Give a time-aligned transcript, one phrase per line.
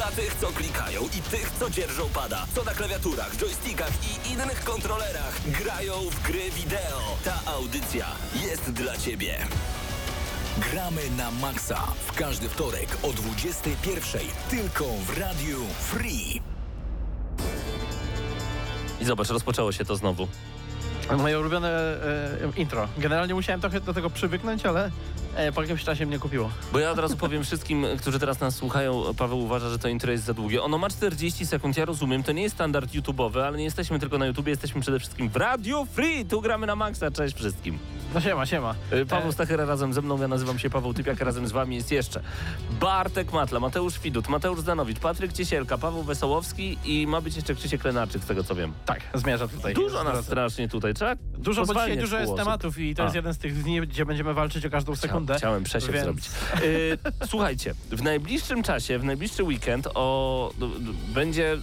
[0.00, 4.64] Dla tych, co klikają i tych, co dzierżą pada, co na klawiaturach, joystickach i innych
[4.64, 7.16] kontrolerach grają w gry wideo.
[7.24, 8.06] Ta audycja
[8.42, 9.38] jest dla Ciebie.
[10.58, 14.18] Gramy na maksa w każdy wtorek o 21.00
[14.50, 16.40] tylko w Radiu Free.
[19.00, 20.28] I zobacz, rozpoczęło się to znowu.
[21.18, 22.88] Moje ulubione e, intro.
[22.98, 24.90] Generalnie musiałem trochę do tego przywyknąć, ale
[25.36, 26.50] e, po jakimś czasie mnie kupiło.
[26.72, 30.12] Bo ja od razu powiem wszystkim, którzy teraz nas słuchają, Paweł uważa, że to intro
[30.12, 30.62] jest za długie.
[30.62, 34.18] Ono ma 40 sekund, ja rozumiem, to nie jest standard YouTube'owy, ale nie jesteśmy tylko
[34.18, 36.24] na YouTubie, jesteśmy przede wszystkim w Radio Free.
[36.24, 37.78] Tu gramy na maksa, cześć wszystkim.
[38.14, 38.74] No siema, siema.
[38.92, 41.92] Y, Paweł Stachera razem ze mną, ja nazywam się Paweł Typiak, razem z wami jest
[41.92, 42.20] jeszcze
[42.80, 47.84] Bartek Matla, Mateusz Widut, Mateusz Zdanowicz, Patryk Ciesielka, Paweł Wesołowski i ma być jeszcze Krzysiek
[47.84, 48.72] Lenarczyk, z tego co wiem.
[48.86, 49.74] Tak, zmierza tutaj.
[49.74, 52.38] Dużo nas strasznie tutaj, trzeba Dużo, bo dzisiaj pozwalniać dużo jest osób.
[52.44, 53.04] tematów i to A.
[53.04, 55.19] jest jeden z tych dni, gdzie będziemy walczyć o każdą sekundę.
[55.36, 56.24] Chciałem przesiew więc- zrobić.
[56.62, 60.52] Y, słuchajcie, w najbliższym czasie, w najbliższy weekend o,
[61.14, 61.58] będzie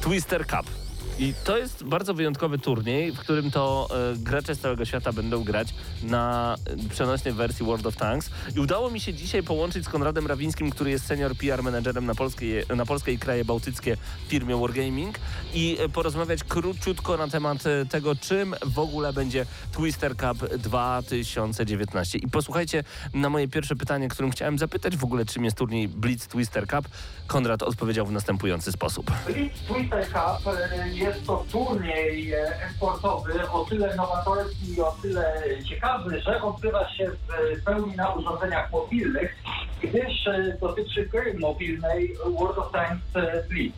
[0.00, 0.83] Twister Cup.
[1.18, 5.44] I to jest bardzo wyjątkowy turniej, w którym to e, gracze z całego świata będą
[5.44, 6.56] grać na
[6.90, 8.30] przenośnej wersji World of Tanks.
[8.56, 12.14] I udało mi się dzisiaj połączyć z Konradem Rawińskim, który jest senior PR menedżerem na
[12.14, 15.18] polskie, na polskie i kraje bałtyckie w firmie Wargaming
[15.54, 22.18] i e, porozmawiać króciutko na temat e, tego, czym w ogóle będzie Twister Cup 2019.
[22.18, 22.84] I posłuchajcie
[23.14, 26.88] na moje pierwsze pytanie, którym chciałem zapytać w ogóle, czym jest turniej Blitz Twister Cup.
[27.26, 29.10] Konrad odpowiedział w następujący sposób.
[29.26, 35.42] Blitz Twister Cup e, jest to turniej e, eksportowy o tyle nowatorski i o tyle
[35.68, 39.36] ciekawy, że odbywa się w pełni na urządzeniach mobilnych,
[39.82, 43.74] gdyż e, dotyczy gry mobilnej World of Tanks e, Blitz.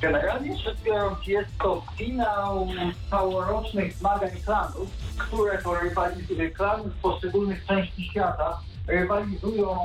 [0.00, 2.68] Generalnie rzecz biorąc jest to finał
[3.10, 4.88] całorocznych zmagań klanów,
[5.18, 9.78] które to rywalizują klany z poszczególnych części świata rywalizują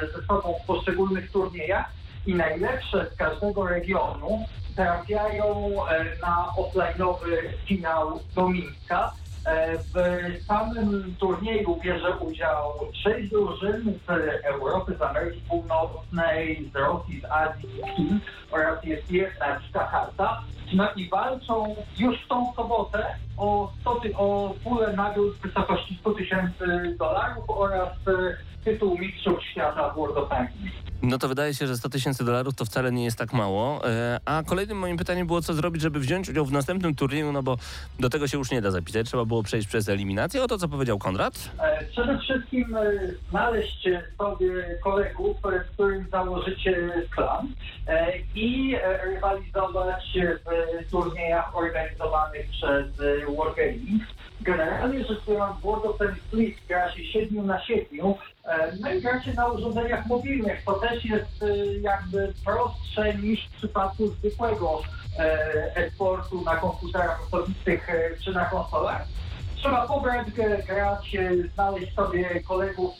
[0.00, 1.90] e, ze sobą w poszczególnych turniejach
[2.26, 4.44] i najlepsze z każdego regionu
[4.76, 9.12] trafiają e, na offline'owy finał do Mińska.
[9.46, 9.96] E, W
[10.46, 12.72] samym turnieju bierze udział
[13.02, 14.10] sześć drużyn z
[14.44, 18.20] Europy, z Ameryki Północnej, z Rosji, z Azji, z Chin
[18.50, 20.42] oraz jest jedna dzika karta.
[20.74, 25.96] No i walczą już w tą sobotę o, 100 ty- o pulę nagród w wysokości
[26.00, 28.36] 100 tysięcy dolarów oraz e,
[28.66, 30.52] tytuł Mistrzów Świata w World of Tanks.
[31.02, 33.80] No to wydaje się, że 100 tysięcy dolarów to wcale nie jest tak mało.
[33.88, 37.42] E, A kolejnym moim pytaniem było, co zrobić, żeby wziąć udział w następnym turnieju, no
[37.42, 37.56] bo
[38.00, 39.06] do tego się już nie da zapisać.
[39.06, 40.42] Trzeba było przejść przez eliminację.
[40.42, 41.50] O to, co powiedział Konrad.
[41.62, 42.82] E, Przede wszystkim e,
[43.30, 43.88] znaleźć
[44.18, 45.36] sobie kolegów,
[45.70, 47.48] z którym założycie klan
[48.34, 50.18] i rywalizować
[50.86, 52.86] w turniejach organizowanych przez
[53.38, 54.02] Wargaming.
[54.40, 58.14] Generalnie rzecz biorąc, of Tanks Split gra się 7 na 7,
[58.44, 60.64] e, no i gra się na urządzeniach mobilnych.
[60.64, 64.82] To też jest e, jakby prostsze niż w przypadku zwykłego
[65.18, 67.88] e, e-sportu na komputerach osobistych
[68.24, 69.02] czy na konsolach.
[69.56, 70.26] Trzeba pobrać
[70.66, 71.16] grać,
[71.54, 72.94] znaleźć sobie kolegów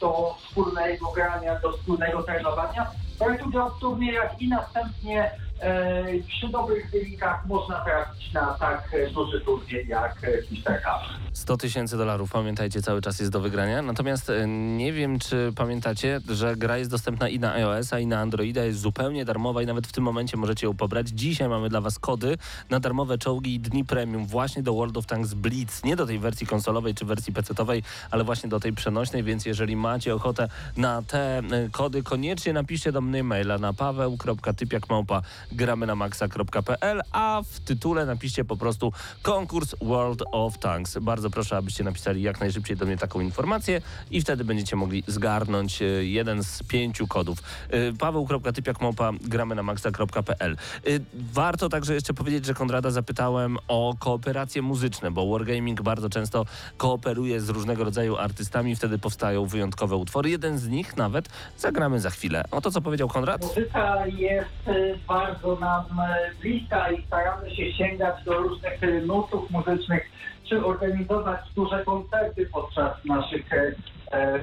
[0.00, 5.30] do wspólnego grania, do wspólnego trenowania, brać udział w turniejach i następnie
[5.60, 11.24] e, przy dobrych wynikach można trafić na tak duży turniej jak e, Twister Cup.
[11.32, 13.82] 100 tysięcy dolarów, pamiętajcie, cały czas jest do wygrania.
[13.82, 18.20] Natomiast e, nie wiem, czy pamiętacie, że gra jest dostępna i na iOS-a, i na
[18.20, 21.08] Androida, jest zupełnie darmowa i nawet w tym momencie możecie ją pobrać.
[21.08, 22.38] Dzisiaj mamy dla was kody
[22.70, 25.84] na darmowe czołgi i dni premium właśnie do World of Tanks Blitz.
[25.84, 29.76] Nie do tej wersji konsolowej czy wersji PC-owej, ale właśnie do tej przenośnej, więc jeżeli
[29.76, 31.42] macie ochotę na te e,
[31.72, 35.22] kody, koniecznie napiszcie do maila na paweł.typiakmałpa
[35.52, 38.92] gramy na maxa.pl, a w tytule napiszcie po prostu
[39.22, 40.98] konkurs World of Tanks.
[40.98, 45.82] Bardzo proszę, abyście napisali jak najszybciej do mnie taką informację i wtedy będziecie mogli zgarnąć
[45.82, 47.38] e, jeden z pięciu kodów.
[47.70, 50.56] E, paweł.typiakmałpa gramy na maxa.pl.
[50.86, 50.90] E,
[51.32, 56.46] Warto także jeszcze powiedzieć, że Konrada zapytałem o kooperacje muzyczne, bo Wargaming bardzo często
[56.76, 60.30] kooperuje z różnego rodzaju artystami, wtedy powstają wyjątkowe utwory.
[60.30, 62.44] Jeden z nich nawet zagramy za chwilę.
[62.50, 63.42] O to, co powiedział Konrad?
[63.42, 64.74] Muzyka jest e,
[65.08, 70.10] bardzo nam e, bliska i staramy się sięgać do różnych e, nutów muzycznych,
[70.44, 73.50] czy organizować duże koncerty podczas naszych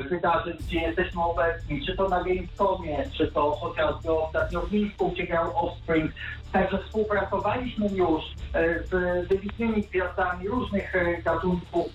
[0.10, 5.28] wydarzeń, gdzie jesteśmy obecni, czy to na Gamescomie, czy to chociażby ostatnio w Mińsku, gdzie
[5.28, 6.12] grał Offspring.
[6.52, 8.24] Także współpracowaliśmy już
[8.86, 10.94] z wybitnymi gwiazdami różnych
[11.24, 11.88] gatunków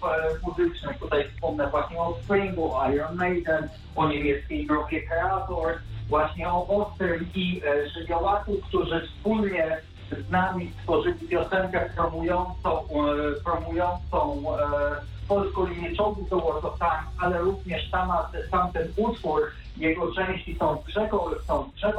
[0.47, 0.99] muzycznych.
[0.99, 7.63] Tutaj wspomnę właśnie o Offspringu, Iron Maiden, o niemieckiej grupie Creator, właśnie o Ostrym i
[7.67, 9.81] e, Żywiołaku, którzy wspólnie
[10.13, 17.91] z nami stworzyli piosenkę promującą, e, promującą e, polską linię czołgów do Tanks, ale również
[17.91, 19.43] sama, sam ten utwór,
[19.77, 21.09] jego części są w grze,
[21.47, 21.93] są w grze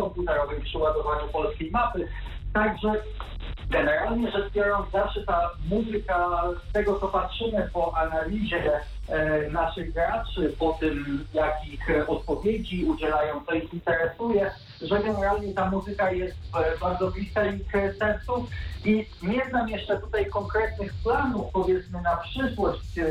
[0.63, 2.07] przy ładowaniu polskiej mapy.
[2.53, 2.93] Także
[3.69, 8.81] generalnie rzecz biorąc, zawsze ta muzyka, z tego co patrzymy po analizie
[9.51, 14.51] naszych graczy, po tym jakich e, odpowiedzi udzielają, co ich interesuje,
[14.81, 18.47] że generalnie ta muzyka jest e, bardzo bliska ich e, sercu
[18.85, 23.05] i nie znam jeszcze tutaj konkretnych planów, powiedzmy na przyszłość, e,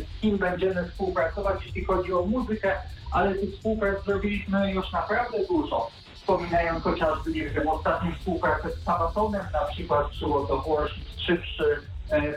[0.00, 2.72] z kim będziemy współpracować, jeśli chodzi o muzykę,
[3.12, 5.90] ale tych współprac zrobiliśmy już naprawdę dużo.
[6.14, 10.24] Wspominając chociażby, nie wiem, ostatnią współpracę z Sabatonem, na przykład przy
[10.68, 11.89] Warships 3 przy e,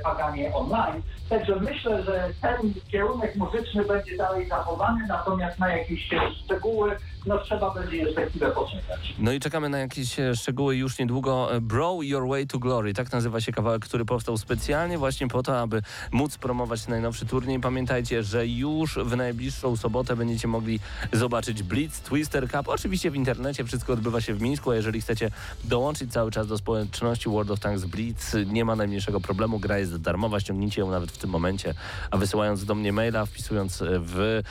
[0.04, 1.02] Paganie Online.
[1.30, 7.40] Także myślę, że ten kierunek muzyczny będzie dalej zachowany, natomiast na jakieś e, szczegóły no
[7.40, 9.14] trzeba będzie jeszcze chwilę poczekać.
[9.20, 11.56] No i czekamy na jakieś e, szczegóły już niedługo.
[11.56, 15.44] E, Bro Your Way to Glory, tak nazywa się kawałek, który powstał specjalnie właśnie po
[15.44, 15.82] to, aby
[16.12, 17.60] móc promować najnowszy turniej.
[17.60, 20.80] Pamiętajcie, że już w najbliższą sobotę będziecie mogli
[21.14, 22.68] zobaczyć Blitz Twister Cup.
[22.68, 25.32] Oczywiście w internecie wszystko odbywa się w Mińsku, a jeżeli chcecie
[25.64, 29.60] dołączyć cały czas do społeczności World of Tanks Blitz, nie ma najmniejszego problemu.
[29.60, 31.74] Gra jest darmowa, ściągnijcie ją nawet w tym momencie,
[32.12, 34.42] a wysyłając do mnie maila, wpisując e, w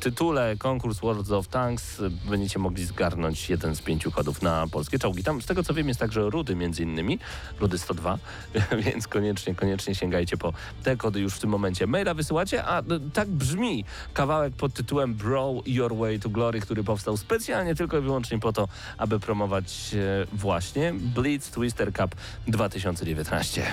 [0.00, 5.24] tytule konkurs World of Tanks, będziecie mogli zgarnąć jeden z pięciu kodów na polskie czołgi.
[5.24, 7.18] Tam z tego co wiem jest także Rudy między innymi,
[7.60, 8.18] Rudy 102,
[8.84, 10.52] więc koniecznie, koniecznie sięgajcie po
[10.82, 11.86] te kody już w tym momencie.
[11.86, 13.84] Maila wysyłacie, a y, tak brzmi
[14.14, 18.52] kawałek pod tytułem Bro Your Way to Glory, który powstał specjalnie tylko i wyłącznie po
[18.52, 18.68] to,
[18.98, 22.14] aby promować e, właśnie Blitz Twister Cup
[22.46, 23.66] 2019.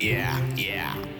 [0.00, 1.19] Yeah, yeah.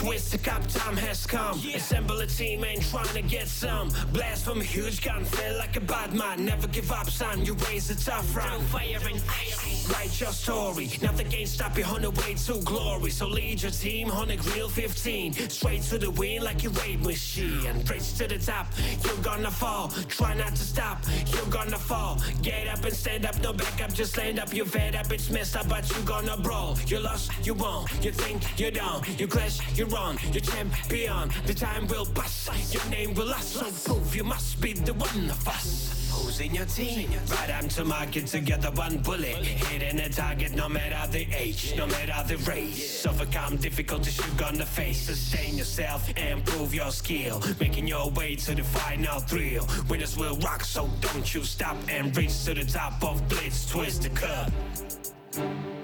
[0.00, 1.60] Twist, the cop time has come.
[1.74, 3.90] Assemble a team and trying to get some.
[4.12, 6.46] Blast from a huge gun, feel like a bad man.
[6.46, 7.44] Never give up, son.
[7.44, 8.62] You raise a tough round.
[8.68, 9.90] Fire and ice.
[9.92, 10.88] Write your story.
[11.02, 13.10] Nothing can stop you on the way to glory.
[13.10, 15.34] So lead your team on a grill 15.
[15.50, 17.84] Straight to the wind like a raid machine.
[17.90, 18.66] Race to the top.
[19.04, 19.88] You're gonna fall.
[20.08, 20.98] Try not to stop.
[21.34, 22.18] You're gonna fall.
[22.42, 23.40] Get up and stand up.
[23.42, 23.92] No backup.
[23.92, 24.54] Just stand up.
[24.54, 25.12] You're fed up.
[25.12, 26.78] It's messed up, but you gonna brawl.
[26.86, 27.30] You lost.
[27.44, 27.86] You won.
[28.00, 29.02] You think you're down.
[29.18, 29.58] You clash.
[29.76, 30.18] You're wrong.
[30.32, 31.30] You're champion.
[31.46, 32.48] The time will pass.
[32.72, 33.52] Your name will last.
[33.52, 36.10] So prove you must be the one of us.
[36.12, 37.10] Who's in your team?
[37.30, 39.44] Right arm to market together, one bullet.
[39.44, 43.06] Hitting a target, no matter the age, no matter the race.
[43.06, 45.02] Overcome difficulties you're gonna face.
[45.02, 47.42] Sustain yourself and prove your skill.
[47.60, 49.66] Making your way to the final thrill.
[49.88, 53.70] Winners will rock, so don't you stop and reach to the top of Blitz.
[53.70, 55.79] Twist the cup.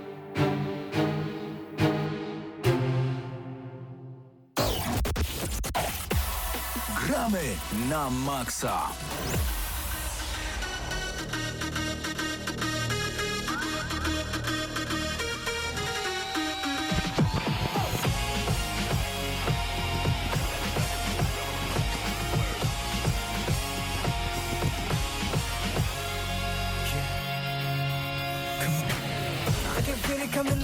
[7.26, 7.56] Программы
[7.88, 8.80] на Макса.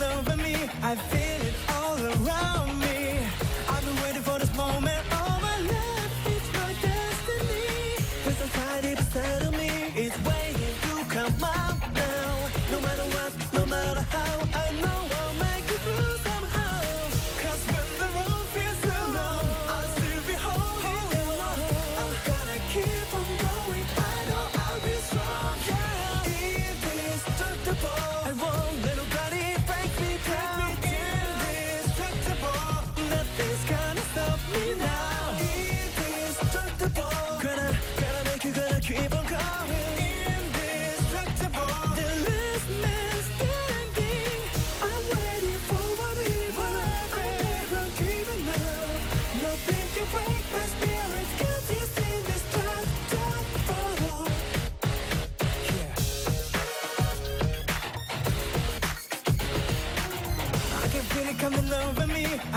[0.02, 2.82] Over me, I feel it all around me.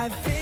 [0.05, 0.34] I feel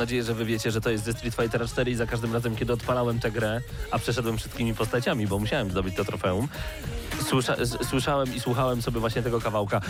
[0.00, 2.56] nadzieję, że wy wiecie, że to jest ze Street Fightera 4 i za każdym razem,
[2.56, 6.48] kiedy odpalałem tę grę, a przeszedłem wszystkimi postaciami, bo musiałem zdobyć to trofeum,
[7.28, 7.56] słysza,
[7.90, 9.80] słyszałem i słuchałem sobie właśnie tego kawałka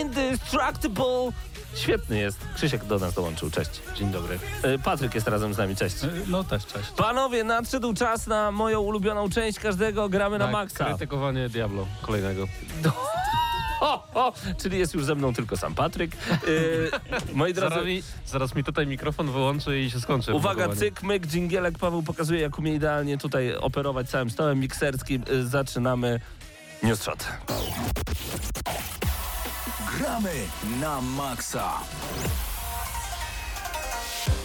[0.00, 1.30] Indestructible!
[1.74, 2.38] Świetny jest.
[2.56, 3.50] Krzysiek do nas dołączył.
[3.50, 3.70] Cześć.
[3.96, 4.38] Dzień dobry.
[4.64, 5.76] Y, Patryk jest razem z nami.
[5.76, 5.96] Cześć.
[6.26, 6.90] No też, cześć.
[6.96, 10.08] Panowie, nadszedł czas na moją ulubioną część każdego.
[10.08, 10.84] Gramy na Tak, maksa.
[10.84, 12.46] Krytykowanie Diablo kolejnego.
[13.80, 16.12] O, o, czyli jest już ze mną tylko sam Patryk.
[16.48, 16.90] Y,
[17.34, 20.34] moi drodzy, Zaraz mi, zaraz mi tutaj mikrofon wyłączy i się skończy.
[20.34, 21.78] uwaga, cyk, myk, dżingielek.
[21.78, 25.24] Paweł pokazuje, jak umie idealnie tutaj operować całym stołem mikserskim.
[25.30, 26.20] Y, zaczynamy
[26.82, 27.26] News Shot.
[29.98, 30.32] Gramy
[30.80, 31.72] na maksa.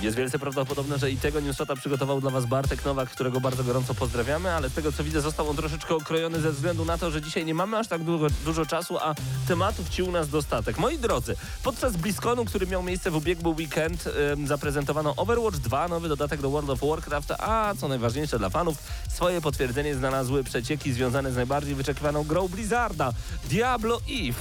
[0.01, 3.93] Jest wielce prawdopodobne, że i tego newsshota przygotował dla Was Bartek Nowak, którego bardzo gorąco
[3.93, 7.21] pozdrawiamy, ale z tego co widzę został on troszeczkę okrojony ze względu na to, że
[7.21, 9.15] dzisiaj nie mamy aż tak dużo, dużo czasu, a
[9.47, 10.77] tematów ci u nas dostatek.
[10.77, 14.09] Moi drodzy, podczas BlizzConu, który miał miejsce w ubiegły weekend,
[14.45, 18.77] zaprezentowano Overwatch 2, nowy dodatek do World of Warcraft, a co najważniejsze dla fanów,
[19.09, 23.13] swoje potwierdzenie znalazły przecieki związane z najbardziej wyczekiwaną grą Blizzarda,
[23.49, 24.39] Diablo Eve.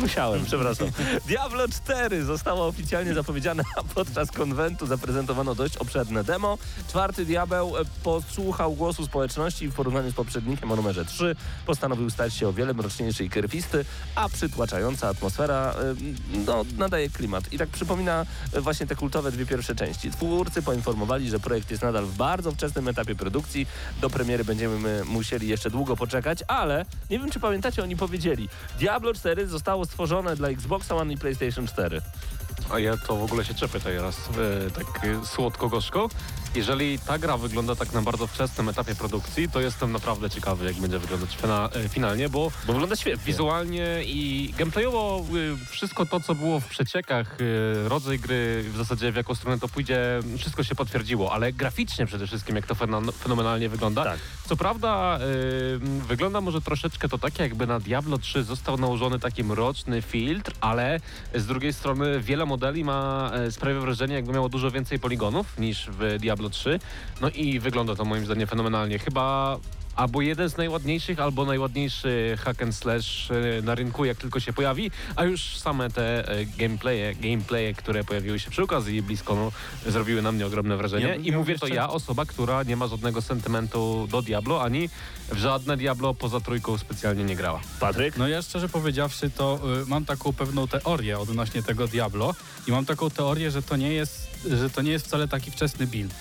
[0.00, 0.88] Musiałem, przepraszam.
[1.26, 6.58] Diablo 4 zostało oficjalnie zapowiedziane, a podczas konwentu zaprezentowano dość obszerne demo.
[6.88, 12.10] Czwarty diabeł e, posłuchał głosu społeczności i w porównaniu z poprzednikiem o numerze 3 postanowił
[12.10, 15.94] stać się o wiele mroczniejszy i krwisty, a przytłaczająca atmosfera e,
[16.46, 17.52] no, nadaje klimat.
[17.52, 20.10] I tak przypomina e, właśnie te kultowe dwie pierwsze części.
[20.10, 23.66] Twórcy poinformowali, że projekt jest nadal w bardzo wczesnym etapie produkcji.
[24.00, 29.14] Do premiery będziemy musieli jeszcze długo poczekać, ale nie wiem, czy pamiętacie, oni powiedzieli, Diablo
[29.14, 32.02] 4 zostało stworzone dla Xboxa One i PlayStation 4.
[32.70, 34.16] A ja to w ogóle się czepię teraz
[34.66, 36.08] e, tak e, słodko-gorzko.
[36.54, 40.74] Jeżeli ta gra wygląda tak na bardzo wczesnym etapie produkcji, to jestem naprawdę ciekawy, jak
[40.76, 43.24] będzie wyglądać fina, e, finalnie, bo Bo wygląda świetnie.
[43.24, 49.12] wizualnie i gameplayowo y, wszystko to, co było w przeciekach, y, rodzaj gry, w zasadzie
[49.12, 53.12] w jaką stronę to pójdzie, wszystko się potwierdziło, ale graficznie przede wszystkim, jak to fenon-
[53.12, 54.04] fenomenalnie wygląda.
[54.04, 54.18] Tak.
[54.48, 59.44] Co prawda y, wygląda może troszeczkę to tak, jakby na Diablo 3 został nałożony taki
[59.44, 61.00] mroczny filtr, ale
[61.34, 65.90] z drugiej strony wiele modeli ma, e, sprawia wrażenie, jakby miało dużo więcej poligonów niż
[65.90, 66.78] w Diablo 3.
[67.20, 68.98] No i wygląda to moim zdaniem fenomenalnie.
[68.98, 69.56] Chyba
[69.96, 74.52] albo jeden z najładniejszych, albo najładniejszy hack and slash e, na rynku, jak tylko się
[74.52, 79.52] pojawi, a już same te e, gameplaye, gameplaye, które pojawiły się przy okazji BlizzConu,
[79.86, 81.06] zrobiły na mnie ogromne wrażenie.
[81.06, 84.88] Ja I mówię to jeszcze- ja, osoba, która nie ma żadnego sentymentu do Diablo, ani
[85.32, 87.60] w żadne Diablo poza trójką specjalnie nie grała.
[87.80, 88.16] Patryk?
[88.16, 92.34] No ja szczerze powiedziawszy, to y, mam taką pewną teorię odnośnie tego Diablo
[92.66, 95.86] i mam taką teorię, że to nie jest, że to nie jest wcale taki wczesny
[95.86, 96.14] build.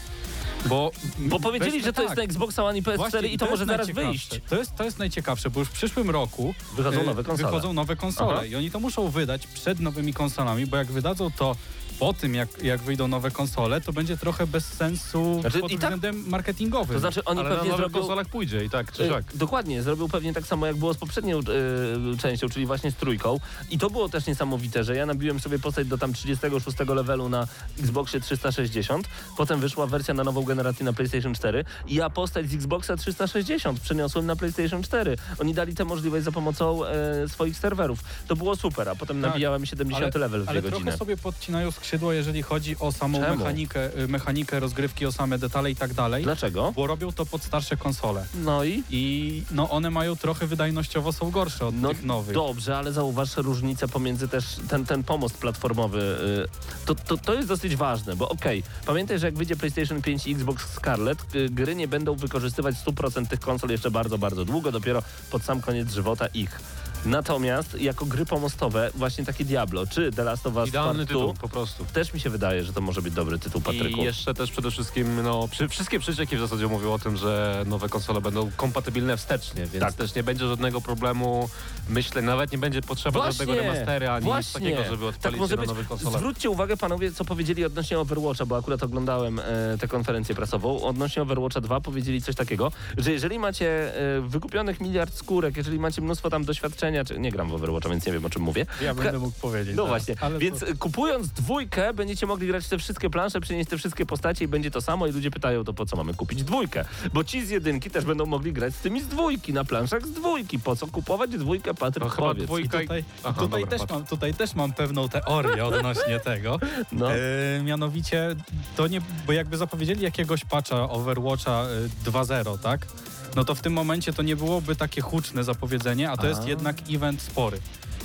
[0.66, 3.46] Bo, Bo powiedzieli, że to jest na tak, Xboxa One i PS4 właśnie, i to,
[3.46, 4.30] jest może zaraz wyjść.
[4.50, 7.50] To jest, to jest najciekawsze, bo już w przyszłym roku Wychodzą y, nowe konsole.
[7.50, 11.56] wychodzą nowe konsole i oni to muszą wydać przed nowymi konsolami, bo jak wydadzą to
[12.00, 15.77] po tym, jak, jak wyjdą nowe konsole, to będzie trochę bez sensu Znaczy, pod i
[15.77, 16.94] tak- względem marketingowym.
[16.94, 18.00] To znaczy oni Ale na pewnie nowych zrobią...
[18.00, 19.24] konsolach pójdzie i tak czy siak.
[19.36, 23.39] Dokładnie, zrobił pewnie tak samo jak było z poprzednią y, częścią, czyli właśnie z trójką.
[23.72, 27.48] I to było też niesamowite, że ja nabiłem sobie postać do tam 36 levelu na
[27.79, 32.53] Xboxie 360, potem wyszła wersja na nową generację na PlayStation 4 i ja postać z
[32.53, 35.18] Xboxa 360 przeniosłem na PlayStation 4.
[35.39, 38.00] Oni dali tę możliwość za pomocą e, swoich serwerów.
[38.27, 41.72] To było super, a potem Tak, nabijałem 70 level w ale dwie trochę sobie podcinają
[41.89, 43.38] skrzydło, jeżeli chodzi o samą Czemu?
[43.38, 46.74] mechanikę, y, mechanikę rozgrywki, o same detale i tak dalej, Dlaczego?
[46.75, 48.25] bo robią to pod starsze konsole.
[48.36, 48.84] No i?
[48.89, 52.34] I no one mają trochę wydajnościowo są gorsze od No tych nowych.
[52.34, 56.00] dobrze, ale zauważ różnicę pomiędzy też ten, ten pomost platformowy.
[56.46, 60.27] y, To, to, to jest dosyć ważne, bo okej, pamiętaj, że jak wyjdzie PlayStation 5
[60.27, 64.72] i Xbox Scarlet, y, gry nie będą wykorzystywać 100% tych konsol jeszcze bardzo, bardzo długo,
[64.72, 66.60] dopiero pod sam koniec żywota ich.
[67.06, 71.34] Natomiast jako gry pomostowe, właśnie takie Diablo czy The Last of Us Idealny Part tytuł
[71.34, 71.86] 2, po prostu.
[71.94, 74.01] też mi się wydaje, że to może być dobry tytuł, Patryku.
[74.01, 77.63] I jeszcze też przede wszystkim, no, przy, wszystkie przecieki w zasadzie mówią o tym, że
[77.68, 79.94] nowe konsole będą kompatybilne wstecznie, więc Tak.
[79.94, 81.50] też nie będzie żadnego problemu,
[81.89, 84.53] myślę, nawet nie będzie potrzeba żadnego remastery, ani nic właśnie.
[84.60, 85.68] takiego, żeby tak odpalić może się na być.
[85.70, 86.20] nowych konsolach.
[86.20, 89.44] Zwróćcie uwagę panowie, co powiedzieli odnośnie Overwatcha, bo akurat oglądałem e,
[89.79, 90.82] tę konferencję prasową.
[90.82, 96.01] Odnośnie Overwatcha 2 powiedzieli coś takiego, że jeżeli macie e, wykupionych miliard skórek, jeżeli macie
[96.01, 98.65] mnóstwo tam doświadczenia, czy nie gram w Overwatcha, więc nie wiem o czym mówię.
[98.81, 99.75] Ja będę mógł powiedzieć.
[99.75, 100.05] No zaraz.
[100.05, 103.77] właśnie, Ale więc to, e, kupując dwójkę będziecie mogli grać te wszystkie plansze, przenieść te
[103.77, 106.86] wszystkie postacie i będzie to samo i ludzie pytają, to po co mamy kupić dwójkę?
[107.13, 110.12] Bo ci z jedynki też będą mogli grać z tymi z dwójki, na planszach z
[110.12, 110.60] dwójki.
[110.60, 112.46] Po co kupować dwójkę, Patryk, No chyba powiedz.
[112.46, 112.84] dwójka i...
[112.84, 113.93] tutaj, Aha, tutaj, dobra, też patrz.
[113.93, 116.60] mam, tutaj też mam pewną teorię odnośnie tego.
[116.91, 117.13] No.
[117.13, 117.17] E,
[117.63, 118.36] mianowicie,
[118.75, 121.63] to nie, bo jakby zapowiedzieli jakiegoś patcha Overwatcha
[122.05, 122.88] e, 2.0, tak?
[123.36, 126.27] No to w tym momencie to nie byłoby takie huczne zapowiedzenie, a to A.
[126.29, 127.59] jest jednak event spory.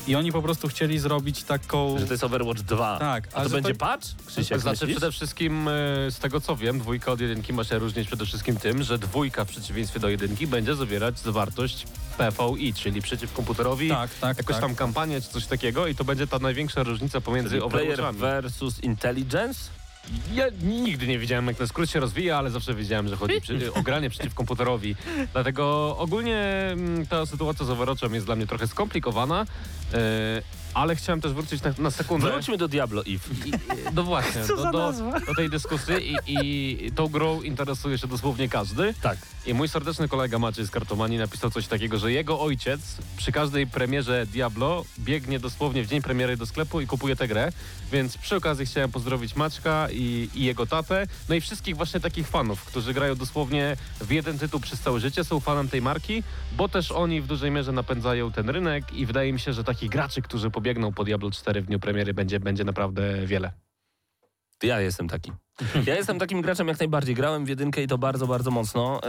[0.06, 1.98] I oni po prostu chcieli zrobić taką...
[1.98, 2.98] Że to jest Overwatch 2.
[2.98, 4.06] Tak, A to że będzie patch?
[4.26, 4.96] Krzysiek, znaczy myślisz?
[4.98, 5.72] przede wszystkim e,
[6.10, 9.44] z tego co wiem, dwójka od jedynki ma się różnić przede wszystkim tym, że dwójka
[9.44, 11.86] w przeciwieństwie do jedynki będzie zawierać zawartość
[12.18, 14.60] PVI, czyli przeciw komputerowi, Tak, tak, jakąś tak.
[14.64, 18.18] tam kampanię czy coś takiego i to będzie ta największa różnica pomiędzy Czyli player Overwatchami.
[18.18, 19.60] versus intelligence?
[20.34, 23.74] Ja nigdy nie wiedziałem, jak ten skrót się rozwija, ale zawsze wiedziałem, że chodzi przy,
[23.74, 24.96] o granie przeciw komputerowi.
[25.32, 26.38] Dlatego ogólnie
[26.72, 29.46] mm, ta sytuacja z Overwatchem jest dla mnie trochę skomplikowana,
[29.94, 30.42] e,
[30.74, 32.30] ale chciałem też wrócić na, na sekundę.
[32.30, 33.46] Wróćmy do Diablo Eve.
[33.46, 33.52] I,
[33.94, 34.92] no właśnie, do, do,
[35.26, 35.94] do tej dyskusji
[36.26, 36.36] i,
[36.86, 38.94] i tą grą interesuje się dosłownie każdy.
[39.02, 39.18] Tak.
[39.46, 42.80] I mój serdeczny kolega Maciej z Kartomanii napisał coś takiego, że jego ojciec
[43.16, 47.52] przy każdej premierze Diablo biegnie dosłownie w dzień premiery do sklepu i kupuje tę grę,
[47.92, 52.28] więc przy okazji chciałem pozdrowić Maćka i, i jego tatę, no i wszystkich właśnie takich
[52.28, 56.22] fanów, którzy grają dosłownie w jeden tytuł przez całe życie, są fanem tej marki,
[56.56, 59.90] bo też oni w dużej mierze napędzają ten rynek i wydaje mi się, że takich
[59.90, 63.52] graczy, którzy pobiegną po Diablo 4 w dniu premiery będzie, będzie naprawdę wiele.
[64.62, 65.32] Ja jestem taki.
[65.86, 67.14] Ja jestem takim graczem jak najbardziej.
[67.14, 69.00] Grałem w jedynkę i to bardzo, bardzo mocno.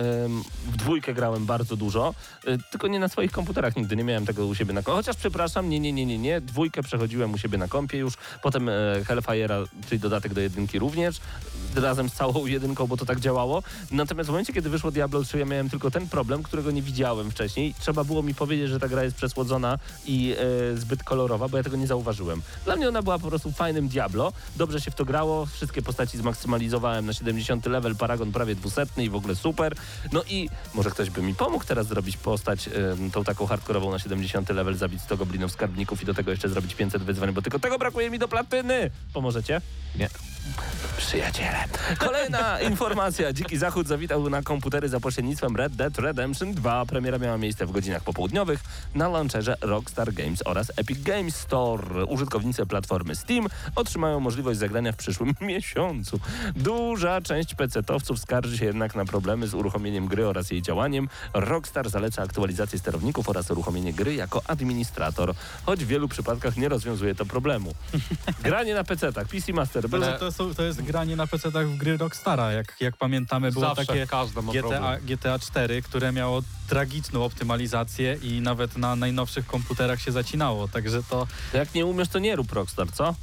[0.72, 2.14] W dwójkę grałem bardzo dużo,
[2.48, 3.75] y, tylko nie na swoich komputerach.
[3.75, 4.98] Nigdy nie miałem tego u siebie na kompie.
[4.98, 6.42] Chociaż przepraszam, nie, nie, nie, nie, nie.
[6.42, 8.14] Dwójkę przechodziłem u siebie na kompie już.
[8.44, 8.72] Potem e,
[9.04, 11.18] Hellfire'a, czyli dodatek do jedynki również.
[11.75, 13.64] Razem z całą jedynką, bo to tak działało.
[13.92, 17.32] Natomiast w momencie, kiedy wyszło Diablo 3, ja miałem tylko ten problem, którego nie widziałem
[17.32, 17.74] wcześniej.
[17.80, 20.36] Trzeba było mi powiedzieć, że ta gra jest przesłodzona i
[20.74, 22.42] e, zbyt kolorowa, bo ja tego nie zauważyłem.
[22.66, 24.34] Dla mnie ona była po prostu fajnym Diablo.
[24.55, 25.46] Dobrze się w to grało.
[25.46, 29.75] Wszystkie postaci zmaksymalizowałem na 70 level, Paragon prawie 200 i w ogóle super.
[30.11, 32.69] No i może ktoś by mi pomógł teraz zrobić postać
[33.13, 36.75] tą taką hardkorową na 70 level, zabić 100 goblinów skarbników i do tego jeszcze zrobić
[36.75, 38.91] 500 wyzwań, bo tylko tego brakuje mi do platyny.
[39.13, 39.61] Pomożecie?
[39.95, 40.09] Nie.
[40.98, 41.58] Przyjaciele.
[41.98, 43.34] Kolejna informacja.
[43.34, 46.86] Dziki Zachód zawitał na komputery za pośrednictwem Red Dead Redemption 2.
[46.86, 48.60] Premiera miała miejsce w godzinach popołudniowych
[48.96, 52.05] na launcherze Rockstar Games oraz Epic Games Store.
[52.05, 56.20] Użytkownicy platformy Steam otrzymają możliwość zagrania w przyszłym miesiącu.
[56.55, 61.10] Duża część PC-towców skarży się jednak na problemy z uruchomieniem gry oraz jej działaniem.
[61.34, 65.34] Rockstar zaleca aktualizację sterowników oraz uruchomienie gry jako administrator,
[65.66, 67.74] choć w wielu przypadkach nie rozwiązuje to problemu.
[68.44, 70.01] Granie na PC-tach, PC Master, bez...
[70.35, 72.51] Są, to jest granie na PC-tach w gry Rockstara.
[72.51, 75.05] Jak, jak pamiętamy, było Zawsze takie ma GTA, problem.
[75.05, 80.67] GTA 4, które miało tragiczną optymalizację i nawet na najnowszych komputerach się zacinało.
[80.67, 81.27] Także to...
[81.51, 83.15] To jak nie umiesz, to nie rób Rockstar, co?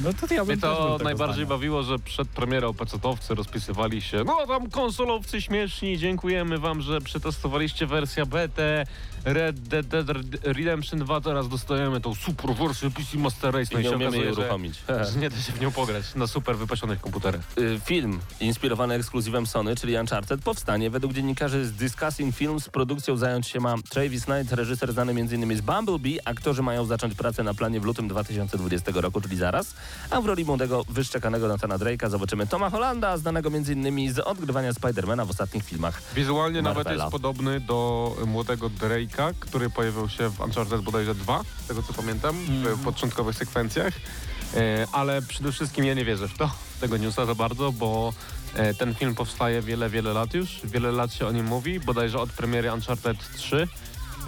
[0.00, 1.48] No to ja bym Mnie też był to tego najbardziej zdania.
[1.48, 7.86] bawiło, że przed premierą pecetowcy rozpisywali się no tam konsolowcy śmieszni, dziękujemy wam, że przetestowaliście
[7.86, 8.86] wersję BT,
[9.24, 10.06] Red Dead Dead
[10.44, 13.80] Redemption 2, teraz dostajemy tą super wersję PC Master Race.
[13.80, 14.82] I nie umiemy jej okazuje, że- uruchomić.
[15.12, 17.40] że nie da się w nią pograć na super wypasionych komputerach.
[17.58, 20.90] Y, Film inspirowany ekskluzywem Sony, czyli Uncharted, powstanie.
[20.90, 25.56] Według dziennikarzy z Discussing Films produkcją zająć się ma Travis Knight, reżyser znany m.in.
[25.56, 26.18] z Bumblebee.
[26.24, 29.74] Aktorzy mają zacząć pracę na planie w lutym 2020 roku, czyli zaraz.
[30.10, 34.12] A w roli młodego, wyszczekanego Nathana Drake'a zobaczymy Toma Hollanda, znanego m.in.
[34.12, 36.02] z odgrywania Spidermana w ostatnich filmach.
[36.14, 37.04] Wizualnie nawet Marvela.
[37.04, 41.92] jest podobny do młodego Drake'a, który pojawił się w Uncharted bodajże 2, z tego co
[41.92, 43.94] pamiętam, w początkowych sekwencjach.
[44.54, 48.12] E, ale przede wszystkim ja nie wierzę w to, w tego newsa za bardzo, bo
[48.54, 50.60] e, ten film powstaje wiele, wiele lat już.
[50.64, 53.68] Wiele lat się o nim mówi, bodajże od premiery Uncharted 3.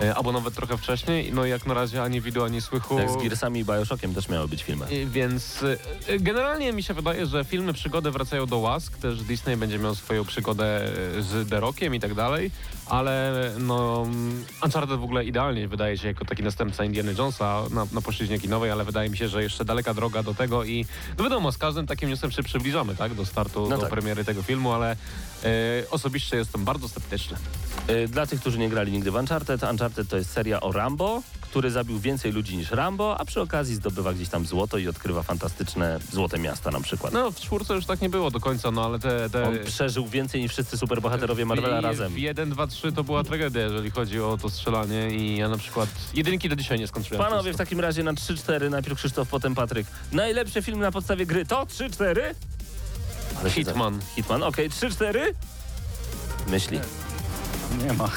[0.00, 2.98] e, Albo nawet trochę wcześniej, no i jak na razie ani widu, ani słychu.
[2.98, 4.87] Jak z Gearsami i Bioshockiem też miały być filmy.
[4.90, 5.78] I Więc y,
[6.20, 8.98] generalnie mi się wydaje, że filmy przygody wracają do łask.
[8.98, 10.80] Też Disney będzie miał swoją przygodę
[11.20, 12.50] z The Rockiem i tak dalej.
[12.87, 14.07] Ale no,
[14.64, 18.70] Uncharted w ogóle idealnie wydaje się jako taki następca Indiana Jonesa na, na płaszczyźnie kinowej,
[18.70, 20.87] ale wydaje mi się, że jeszcze daleka droga do tego i
[21.18, 23.14] no wiadomo, z każdym takim newsem się przybliżamy, tak?
[23.14, 23.90] Do startu, No do tak.
[23.90, 24.96] premiery tego filmu, ale
[25.90, 27.37] osobiście jestem bardzo sceptyczny.
[27.90, 31.22] Y, Dla tych, którzy nie grali nigdy w Uncharted, Uncharted to jest seria o Rambo,
[31.40, 35.22] który zabił więcej ludzi niż Rambo, a przy okazji zdobywa gdzieś tam złoto i odkrywa
[35.22, 37.12] fantastyczne złote miasta na przykład.
[37.12, 39.30] No w czwórce już tak nie było do końca, no ale te...
[39.30, 39.48] te...
[39.48, 42.12] On przeżył więcej niż wszyscy superbohaterowie Marvela I razem.
[42.12, 45.59] W 1, 2, 3 to była tragedia, jeżeli chodzi o to strzelanie i ja na
[45.59, 47.24] przykład jedynki do dzisiaj nie skończyłem.
[47.24, 49.87] Panowie, w takim razie na 3-4, najpierw Krzysztof, potem Patryk.
[50.12, 52.20] Najlepszy film na podstawie gry to 3-4?
[53.40, 54.00] Ale się Hitman.
[54.00, 55.18] za- Hitman, okej, 3-4?
[56.46, 56.80] Myśli.
[57.84, 58.10] Nie ma.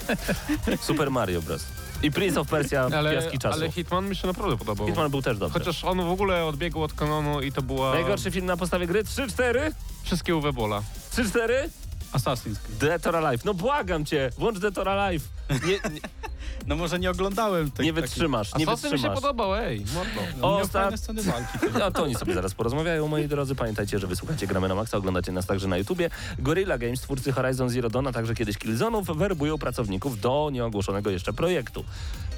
[0.86, 1.64] Super Mario Bros.
[2.02, 3.54] I Prince of Persia ale, Piaski Czasu.
[3.54, 4.86] ale Hitman mi się naprawdę podobał.
[4.86, 5.58] Hitman był też dobry.
[5.60, 7.94] Chociaż on w ogóle odbiegł od kanonu i to była...
[7.94, 9.72] Najgorszy film na podstawie gry 3-4?
[10.02, 10.82] Wszystkie Uwe Bola.
[11.16, 11.38] 3-4?
[12.12, 12.78] Assassin's Creed.
[12.80, 13.44] Dead or Alive.
[13.44, 15.24] No błagam cię, włącz Dead or Alive.
[15.50, 16.00] Nie, nie,
[16.66, 19.20] No może nie oglądałem tych Nie wytrzymasz, A nie co z tym mi się wytrzymasz.
[19.20, 20.20] podobał, ej, mordo.
[20.40, 21.58] No, O, miał sta- fajne sceny walki.
[21.78, 23.54] No to oni sobie zaraz porozmawiają, moi drodzy.
[23.54, 26.10] Pamiętajcie, że wysłuchacie Gramy na Maxa, oglądacie nas także na YouTubie.
[26.38, 31.32] Gorilla Games, twórcy Horizon Zero Dawn, a także kiedyś Killzone'ów, werbują pracowników do nieogłoszonego jeszcze
[31.32, 31.84] projektu.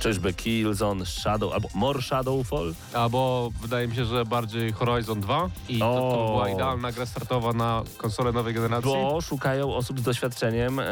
[0.01, 2.75] Czyżby Killzone Shadow albo More Shadowfall?
[2.93, 6.27] Albo wydaje mi się, że bardziej Horizon 2 i to, to O.
[6.33, 8.91] była idealna gra startowa na konsolę nowej generacji.
[8.93, 10.85] Bo szukają osób z doświadczeniem e,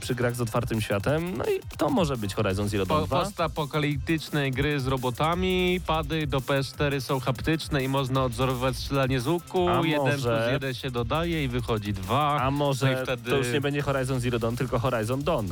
[0.00, 1.36] przy grach z otwartym światem.
[1.36, 3.24] No i to może być Horizon Zero Dawn Po, 2.
[3.24, 9.68] postapokaliptyczne gry z robotami, pady do PS4 są haptyczne i można odzorowywać strzelanie z łuku.
[9.68, 12.40] A jeden może- plus jeden się dodaje i wychodzi dwa.
[12.42, 15.46] A może No i wtedy- to już nie będzie Horizon Zero Dawn, tylko Horizon Dawn.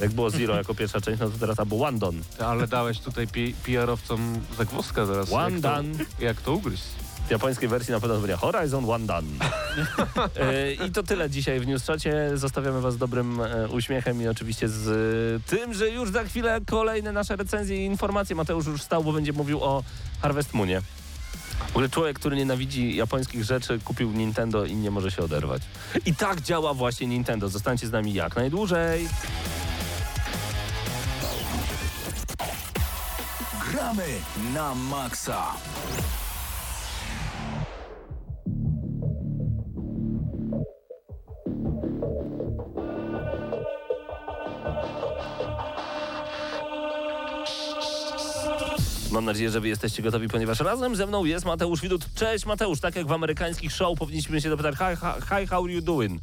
[0.00, 2.16] Jak było Zero jako pierwsza część, no to teraz albo One Dawn.
[2.44, 4.18] Ale dałeś tutaj pi- PR-owcom
[4.58, 5.32] zagwozdkę zaraz.
[5.32, 5.88] One jak to, done.
[6.20, 6.82] Jak to ugryźć?
[7.28, 9.28] W japońskiej wersji na pewno będzie Horizon One Done.
[10.36, 12.30] E, I to tyle dzisiaj w Newschacie.
[12.34, 16.60] Zostawiamy was z dobrym e, uśmiechem i oczywiście z e, tym, że już za chwilę
[16.66, 18.36] kolejne nasze recenzje i informacje.
[18.36, 19.82] Mateusz już stał, bo będzie mówił o
[20.22, 20.82] Harvest Moonie.
[21.66, 25.62] W ogóle człowiek, który nienawidzi japońskich rzeczy, kupił Nintendo i nie może się oderwać.
[26.06, 27.48] I tak działa właśnie Nintendo.
[27.48, 29.08] Zostańcie z nami jak najdłużej.
[33.72, 34.06] Gramy
[34.54, 35.54] na maksa.
[49.10, 52.06] Mam nadzieję, że wy jesteście gotowi, ponieważ razem ze mną jest Mateusz Widut.
[52.14, 55.72] Cześć Mateusz, tak jak w amerykańskich show powinniśmy się dopytać hi, hi, hi how are
[55.72, 56.22] you doing?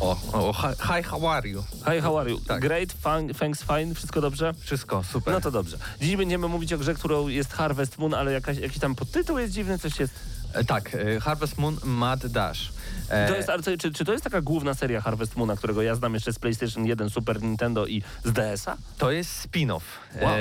[0.00, 1.62] O, o hi, hi, how are you?
[1.84, 2.40] Hi, how are you?
[2.40, 2.60] Tak.
[2.60, 4.54] Great, fine, thanks, fine, wszystko dobrze?
[4.60, 5.34] Wszystko, super.
[5.34, 5.78] No to dobrze.
[6.00, 9.52] Dziś będziemy mówić o grze, którą jest Harvest Moon, ale jakaś, jakiś tam podtytuł jest
[9.52, 10.14] dziwny, coś jest...
[10.54, 12.72] E, tak, e, Harvest Moon Mad Dash.
[13.08, 16.14] E, To jest czy, czy to jest taka główna seria Harvest Moona, którego ja znam
[16.14, 18.76] jeszcze z PlayStation 1, Super Nintendo i z DS-a?
[18.98, 19.80] to jest spin-off.
[20.20, 20.30] Wow.
[20.30, 20.38] E,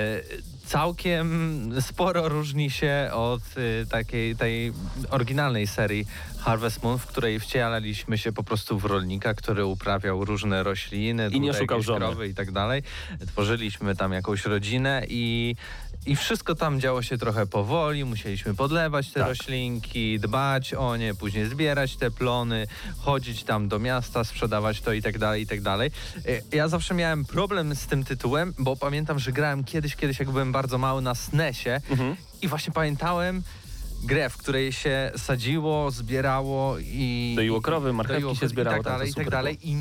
[0.66, 4.74] całkiem sporo różni się od e, takiej tej
[5.10, 6.06] oryginalnej serii
[6.40, 11.40] Harvest Moon, w której wcielaliśmy się po prostu w rolnika, który uprawiał różne rośliny, I
[11.40, 12.28] nie szukał żony.
[12.28, 12.84] i tak dalej.
[13.28, 15.56] Tworzyliśmy tam jakąś rodzinę i
[16.06, 19.30] i wszystko tam działo się trochę powoli, musieliśmy podlewać te Tak.
[19.30, 25.02] roślinki, dbać o nie, później zbierać te plony, chodzić tam do miasta, sprzedawać to i
[25.02, 25.92] tak dalej, i tak dalej.
[26.52, 30.30] E, Ja zawsze miałem problem z tym tytułem, bo pamiętam, że grałem kiedyś, kiedyś jak
[30.32, 32.16] byłem bardzo mały na SNESie Mhm.
[32.42, 33.44] i właśnie pamiętałem
[34.04, 37.34] grę, w której się sadziło, zbierało i...
[37.36, 39.58] Doiło krowy, marchewki się zbierało, I tak tak, to dalej, i tak super dalej.
[39.64, 39.76] I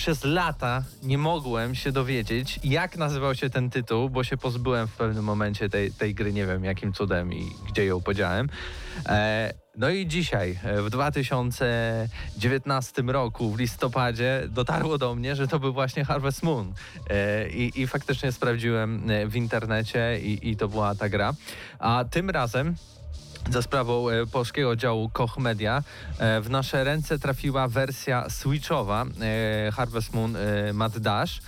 [0.00, 4.96] przez lata nie mogłem się dowiedzieć, jak nazywał się ten tytuł, bo się pozbyłem w
[4.96, 8.48] pewnym momencie tej, tej gry, nie wiem jakim cudem i gdzie ją podziałem.
[9.08, 15.58] E, no i dzisiaj, e, w 2019 roku, w listopadzie, dotarło do mnie, że to
[15.58, 16.72] był właśnie Harvest Moon.
[17.10, 21.34] E, i, I faktycznie sprawdziłem e, w internecie i, i to była ta gra.
[21.78, 22.74] A tym razem
[23.50, 25.82] za sprawą e, polskiego działu Koch Media
[26.18, 30.36] e, w nasze ręce trafiła wersja switchowa e, Harvest Moon
[30.74, 31.40] Mad Dash.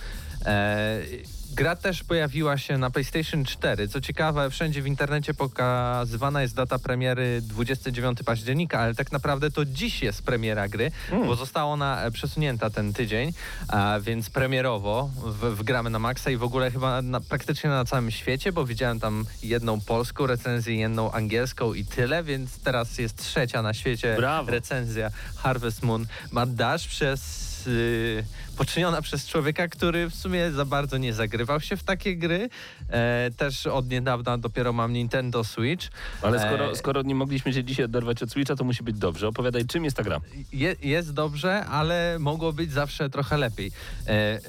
[1.53, 3.87] Gra też pojawiła się na PlayStation 4.
[3.87, 9.65] Co ciekawe, wszędzie w internecie pokazywana jest data premiery 29 października, ale tak naprawdę to
[9.65, 10.91] dziś jest premiera gry,
[11.27, 13.33] bo została ona e, przesunięta ten tydzień,
[13.67, 17.85] a więc premierowo w, w gramy na maksa i w ogóle chyba na, praktycznie na
[17.85, 23.17] całym świecie, bo widziałem tam jedną polską recenzję, jedną angielską i tyle, więc teraz jest
[23.17, 24.51] trzecia na świecie Brawo.
[24.51, 28.23] recenzja Harvest Moon Mad Dash przez y,
[28.57, 32.49] poczyniona przez człowieka, który w sumie za bardzo nie zagrywał się w takie gry.
[32.89, 35.87] E, też od niedawna dopiero mam Nintendo Switch.
[36.21, 39.27] Ale skoro, E, skoro nie mogliśmy się dzisiaj oderwać od Switcha, to musi być dobrze.
[39.27, 40.21] Opowiadaj, czym jest ta gra?
[40.53, 43.71] Je, jest dobrze, ale mogło być zawsze trochę lepiej.
[44.07, 44.39] E,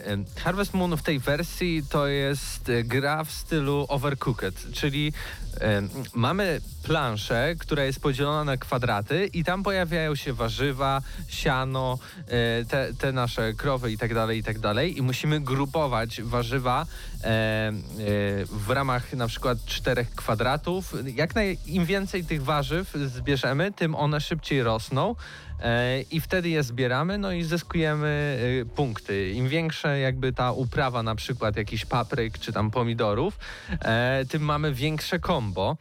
[0.40, 5.12] Harvest Moon w tej wersji to jest gra w stylu Overcooked, czyli
[5.60, 5.82] e,
[6.14, 12.94] mamy planszę, która jest podzielona na kwadraty i tam pojawiają się warzywa, siano, e, te,
[12.98, 17.72] te nasze krowy i tak dalej, i tak dalej i musimy grupować warzywa e, e,
[18.46, 20.94] w ramach na przykład czterech kwadratów.
[21.14, 25.14] Jak naj, im więcej tych warzyw zbierzemy, tym one szybciej rosną.
[25.64, 29.30] E, I wtedy je zbieramy, no i zyskujemy e, punkty.
[29.30, 33.38] Im większa jakby ta uprawa na przykład jakichś papryk czy tam pomidorów,
[33.70, 35.76] e, tym mamy większe kombo.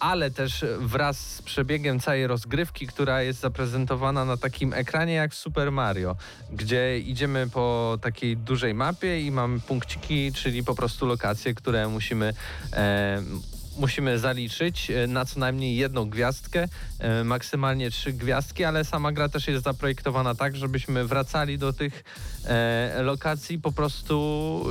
[0.00, 5.34] Ale też wraz z przebiegiem całej rozgrywki, która jest zaprezentowana na takim ekranie jak w
[5.34, 6.16] Super Mario,
[6.52, 12.34] gdzie idziemy po takiej dużej mapie i mamy punkciki, czyli po prostu lokacje, które musimy
[13.76, 19.28] musimy zaliczyć e, na co najmniej jedną gwiazdkę, e, maksymalnie trzy gwiazdki, ale sama gra
[19.28, 22.04] też jest zaprojektowana tak, żebyśmy wracali do tych
[22.44, 24.64] e, lokacji, po prostu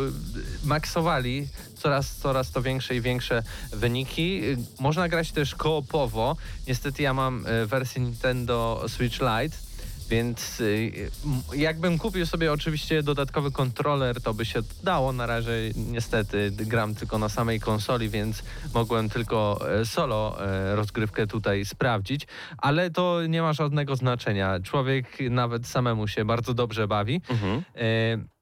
[0.64, 4.42] maksowali coraz, coraz to większe i większe wyniki.
[4.80, 6.38] Można grać też koopowo.
[6.68, 9.70] Niestety ja mam wersję Nintendo Switch Lite.
[10.15, 10.91] Więc y,
[11.26, 15.13] m- jakbym kupił sobie oczywiście dodatkowy kontroler, to by się dało.
[15.13, 18.43] Na razie niestety gram tylko na samej konsoli, więc
[18.74, 24.60] mogłem tylko e, solo e, rozgrywkę tutaj sprawdzić, ale to nie ma żadnego znaczenia.
[24.63, 27.21] Człowiek nawet samemu się bardzo dobrze bawi.
[27.30, 27.63] Mhm.
[27.76, 28.41] E,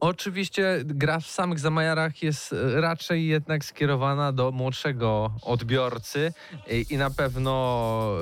[0.00, 6.32] Oczywiście gra w samych zamajarach jest raczej jednak skierowana do młodszego odbiorcy
[6.90, 8.12] i, na pewno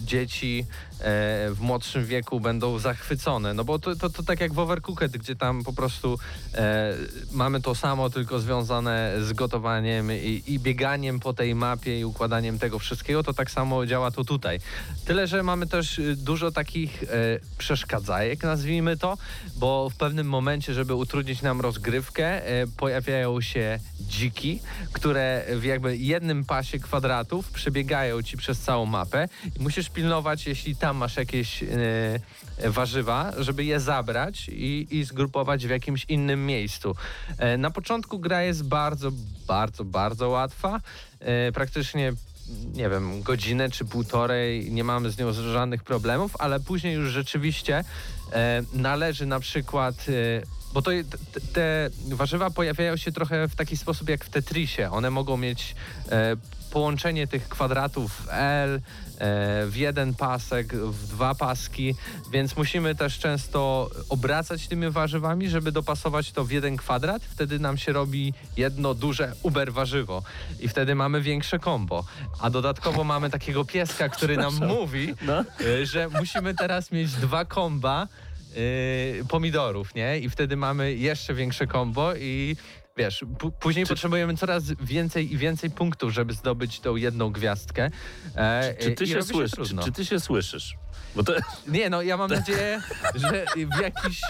[0.00, 0.66] dzieci
[1.00, 5.36] w młodszym wieku będą zachwycone, no bo to, to, to tak jak w Overcooked, gdzie
[5.36, 6.18] tam po prostu
[6.54, 6.94] e,
[7.32, 12.58] mamy to samo, tylko związane z gotowaniem i, i bieganiem po tej mapie i układaniem
[12.58, 14.58] tego wszystkiego, to tak samo działa to tutaj.
[15.04, 17.06] Tyle, że mamy też y, dużo takich e,
[17.58, 19.18] przeszkadzajek, nazwijmy to,
[19.56, 24.60] bo w pewnym momencie, żeby utrudnić nam rozgrywkę, e, pojawiają się dziki,
[24.92, 30.76] które w jakby jednym pasie kwadratów przebiegają ci przez całą mapę i musisz pilnować, jeśli
[30.76, 36.94] tam masz jakieś e, warzywa, żeby je zabrać i, i zgrupować w jakimś innym miejscu.
[37.38, 39.10] E, na początku gra jest bardzo,
[39.46, 40.80] bardzo, bardzo łatwa.
[41.20, 42.12] E, praktycznie
[42.74, 47.84] nie wiem, godzinę czy półtorej, nie mamy z nią żadnych problemów, ale później już rzeczywiście
[48.32, 50.12] e, należy na przykład, e,
[50.72, 50.90] bo to,
[51.32, 54.90] te, te warzywa pojawiają się trochę w taki sposób jak w Tetrisie.
[54.90, 55.74] One mogą mieć
[56.10, 56.36] e,
[56.70, 58.80] połączenie tych kwadratów L e,
[59.66, 61.94] w jeden pasek, w dwa paski,
[62.32, 67.22] więc musimy też często obracać tymi warzywami, żeby dopasować to w jeden kwadrat.
[67.24, 70.22] Wtedy nam się robi jedno duże uber warzywo
[70.60, 72.04] i wtedy mamy większe kombo.
[72.40, 75.44] A dodatkowo mamy takiego pieska, który nam mówi, No.
[75.60, 78.08] e, że musimy teraz mieć dwa komba
[79.20, 80.18] e, pomidorów, nie?
[80.18, 82.56] I wtedy mamy jeszcze większe kombo i
[82.98, 83.24] wiesz,
[83.60, 87.90] później potrzebujemy coraz więcej i więcej punktów, żeby zdobyć tą jedną gwiazdkę.
[88.34, 89.50] E, Czy ty i się słyszysz?
[89.50, 89.82] Czy, trudno.
[89.82, 90.74] czy ty się słyszysz?
[91.26, 91.32] To,
[91.68, 92.82] Nie, no ja mam nadzieję,
[93.14, 93.44] że
[93.76, 94.20] w jakiś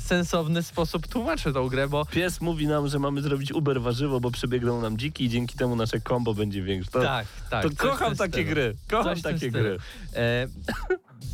[0.00, 4.30] sensowny sposób tłumaczę tą grę, bo pies mówi nam, że mamy zrobić Uber warzywo, bo
[4.30, 6.90] przebiegną nam dziki i dzięki temu nasze kombo będzie większe.
[6.90, 7.62] To, tak, tak.
[7.62, 8.48] to kocham takie stylu.
[8.50, 8.76] gry.
[8.90, 9.78] Kocham Coś takie gry.
[10.14, 10.46] E,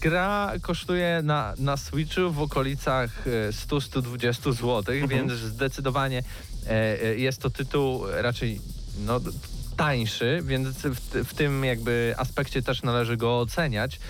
[0.00, 5.09] gra kosztuje na, na Switchu w okolicach e, 100-120 zł, Mhm.
[5.09, 6.24] więc zdecydowanie e, e,
[7.16, 8.61] jest to tytuł raczej
[8.98, 9.20] no,
[9.77, 14.01] tańszy, więc w, w tym jakby aspekcie też należy go oceniać.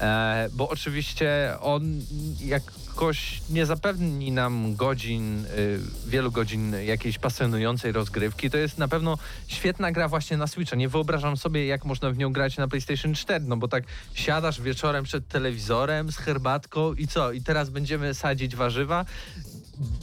[0.00, 2.00] E, bo oczywiście on
[2.40, 8.50] jakoś nie zapewni nam godzin, y, wielu godzin jakiejś pasjonującej rozgrywki.
[8.50, 10.76] To jest na pewno świetna gra właśnie na Switcha.
[10.76, 14.60] Nie wyobrażam sobie, jak można w nią grać na PlayStation 4, no bo tak siadasz
[14.60, 17.32] wieczorem przed telewizorem z herbatką i co?
[17.32, 19.04] I teraz będziemy sadzić warzywa?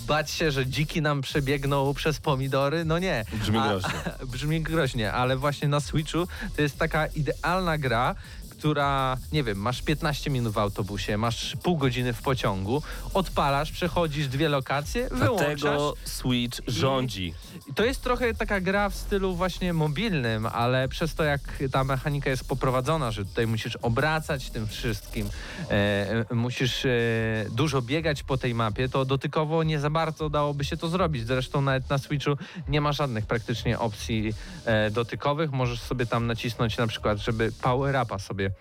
[0.07, 2.85] Bać się, że dziki nam przebiegną przez pomidory?
[2.85, 3.25] No nie.
[3.33, 3.89] Brzmi A- groźnie.
[4.33, 8.15] brzmi groźnie, ale właśnie na Switchu to jest taka idealna gra,
[8.63, 12.81] która, nie wiem, masz 15 minut w autobusie, masz pół godziny w pociągu,
[13.13, 15.61] odpalasz, przechodzisz dwie lokacje, wyłączasz.
[15.61, 17.33] Dlatego Switch rządzi.
[17.69, 21.83] I To jest trochę taka gra w stylu właśnie mobilnym, ale przez to jak ta
[21.83, 25.29] mechanika jest poprowadzona, że tutaj musisz obracać tym wszystkim,
[25.69, 25.71] e,
[26.29, 26.89] e, musisz e,
[27.51, 31.27] dużo biegać po tej mapie, to dotykowo nie za bardzo dałoby się to zrobić.
[31.27, 34.33] Zresztą nawet na Switchu nie ma żadnych praktycznie opcji
[34.65, 35.51] e, dotykowych.
[35.51, 38.51] Możesz sobie tam nacisnąć na przykład, żeby power upa sobie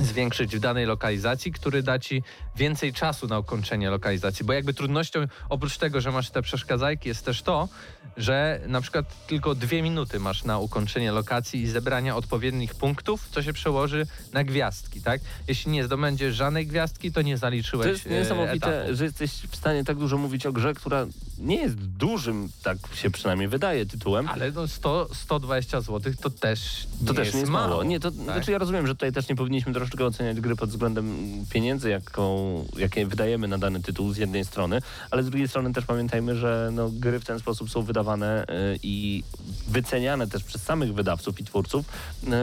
[0.00, 2.22] zwiększyć w danej lokalizacji, który da ci
[2.56, 4.44] więcej czasu na ukończenie lokalizacji.
[4.44, 7.68] Bo jakby trudnością, oprócz tego, że masz te przeszkadzajki, jest też to,
[8.16, 13.42] że na przykład tylko dwie minuty masz na ukończenie lokacji i zebrania odpowiednich punktów, co
[13.42, 15.20] się przełoży na gwiazdki, tak?
[15.48, 18.96] Jeśli nie zdobędziesz żadnej gwiazdki, to nie zaliczyłeś To jest e, niesamowite, etapu.
[18.96, 21.06] że jesteś w stanie tak dużo mówić o grze, która
[21.38, 24.28] nie jest dużym, tak się przynajmniej wydaje, tytułem.
[24.28, 27.84] Ale no 100, 120 zł to też nie To też jest nie jest mało.
[27.84, 28.20] Nie, to tak?
[28.20, 31.16] znaczy ja rozumiem, że tutaj też nie powinniśmy troszeczkę oceniać gry pod względem
[31.50, 35.84] pieniędzy, jaką, jakie wydajemy na dany tytuł z jednej strony, ale z drugiej strony też
[35.84, 39.24] pamiętajmy, że no, gry w ten sposób są wydawane y, i
[39.68, 41.86] wyceniane też przez samych wydawców i twórców.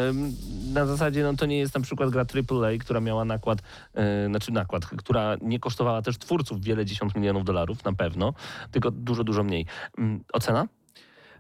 [0.10, 0.36] Ym,
[0.74, 4.52] na zasadzie no, to nie jest na przykład gra AAA, która miała nakład, y, znaczy
[4.52, 8.34] nakład, która nie kosztowała też twórców wiele dziesiąt milionów dolarów na pewno,
[8.72, 9.66] tylko dużo, dużo mniej.
[10.00, 10.68] Ym, ocena?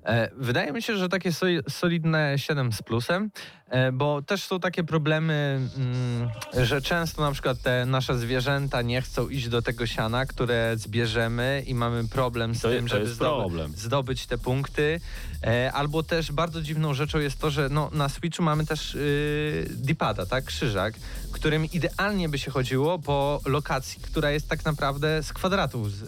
[0.05, 3.31] E, Wydaje mi się, że takie soli- solidne 7 z plusem,
[3.69, 9.01] e, bo też są takie problemy, mm, że często na przykład te nasze zwierzęta nie
[9.01, 13.13] chcą iść do tego siana, które zbierzemy i mamy problem z To, tym, żeby jest
[13.13, 13.71] zdobyć problem.
[13.75, 14.99] zdobyć te punkty.
[15.43, 19.67] E, albo też bardzo dziwną rzeczą jest to, że no, na Switchu mamy też y,
[19.69, 20.45] dipada, tak?
[20.45, 20.93] Krzyżak,
[21.31, 26.01] którym idealnie by się chodziło po lokacji, która jest tak naprawdę z kwadratów z,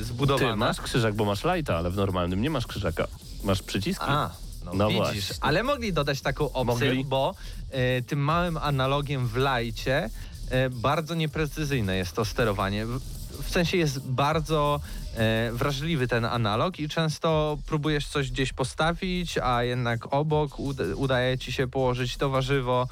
[0.00, 0.50] y, zbudowana.
[0.52, 3.06] Ty masz krzyżak, bo masz lighta, ale w normalnym nie masz krzyżaka.
[3.44, 4.04] Masz przyciski.
[4.08, 4.30] A,
[4.64, 5.34] no, No widzisz, właśnie.
[5.40, 7.04] ale mogli dodać taką opcję, Mogli.
[7.04, 7.34] bo
[7.70, 10.10] e, tym małym analogiem w lajcie
[10.50, 12.86] e, bardzo nieprecyzyjne jest to sterowanie.
[13.42, 14.80] W, sensie jest bardzo
[15.16, 21.38] e, wrażliwy ten analog i często próbujesz coś gdzieś postawić, a jednak obok uda, udaje
[21.38, 22.88] ci się położyć to warzywo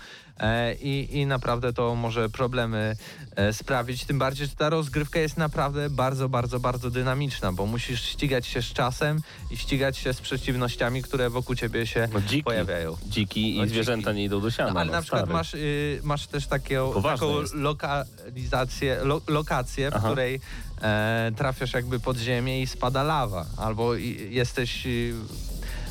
[0.81, 2.97] i, i naprawdę to może problemy
[3.37, 4.05] e, sprawić.
[4.05, 8.63] Tym bardziej, że ta rozgrywka jest naprawdę bardzo, bardzo, bardzo dynamiczna, bo musisz ścigać się
[8.63, 9.21] z czasem
[9.51, 12.43] i ścigać się z przeciwnościami, które wokół ciebie się No dziki.
[12.43, 12.97] pojawiają.
[13.07, 13.75] Dziki i No, dziki.
[13.75, 14.73] zwierzęta nie idą do siana.
[14.73, 17.55] No, ale no, na przykład masz, y, masz też taką jest.
[17.55, 20.07] lokalizację, lo, lokację, w Aha.
[20.09, 20.41] której
[20.83, 23.47] e, trafiasz jakby pod ziemię i spada lawa.
[23.57, 25.15] Albo i, jesteś y,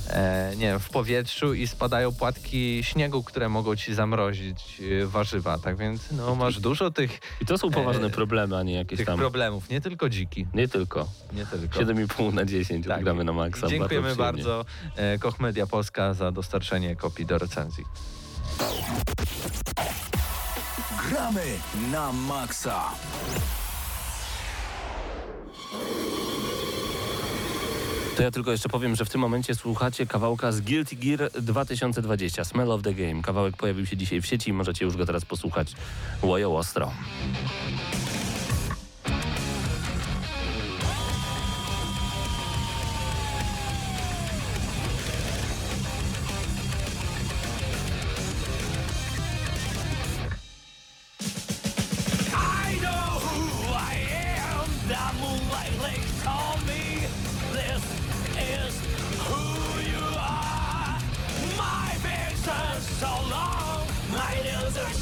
[0.09, 5.57] e, nie wiem, w powietrzu i spadają płatki śniegu, które mogą ci zamrozić y, warzywa.
[5.57, 8.97] Tak więc no, masz dużo tych, I to są poważne e, problemy, a nie jakieś
[8.97, 9.19] tych tam...
[9.19, 9.69] problemów.
[9.69, 10.47] Nie tylko dziki.
[10.53, 11.07] Nie tylko.
[11.33, 11.79] Nie tylko.
[11.79, 13.03] 7,5 na 10 Tak.
[13.03, 13.67] gramy na maksa.
[13.67, 14.15] Dziękujemy przyjemnie.
[14.15, 14.65] bardzo
[14.95, 17.83] e, Koch Media Polska za dostarczenie kopii do recenzji.
[21.09, 21.43] Gramy
[21.91, 22.81] na maksa.
[28.17, 32.43] To ja tylko jeszcze powiem, że w tym momencie słuchacie kawałka z Guilty Gear 2020,
[32.43, 33.21] Smell of the Game.
[33.21, 35.73] Kawałek pojawił się dzisiaj w sieci i możecie już go teraz posłuchać.
[36.21, 36.91] Łojo ostro.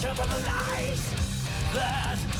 [0.05, 1.73] Nails are sharp on the lights.
[1.73, 2.34] That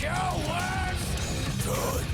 [0.00, 1.02] your words?
[1.66, 2.06] Don't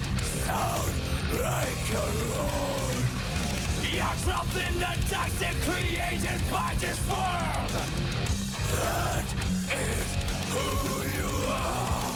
[0.46, 0.92] sound
[1.36, 2.96] like your own.
[3.92, 7.72] You're something that toxic created by this world.
[8.72, 9.26] That
[9.68, 10.08] is
[10.52, 10.66] who
[11.18, 12.14] you are.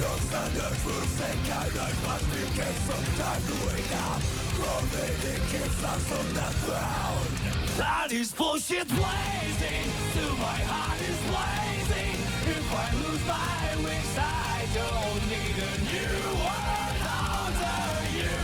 [0.00, 4.20] Your standards will sink and I must begin sometime to wake up.
[4.54, 7.32] Providing kids us on the ground.
[7.76, 9.86] That is bullshit blazing.
[10.12, 12.16] Still my heart is blazing.
[12.54, 14.29] If I lose my wings, I
[14.74, 17.02] don't need a new one
[17.42, 18.38] under you.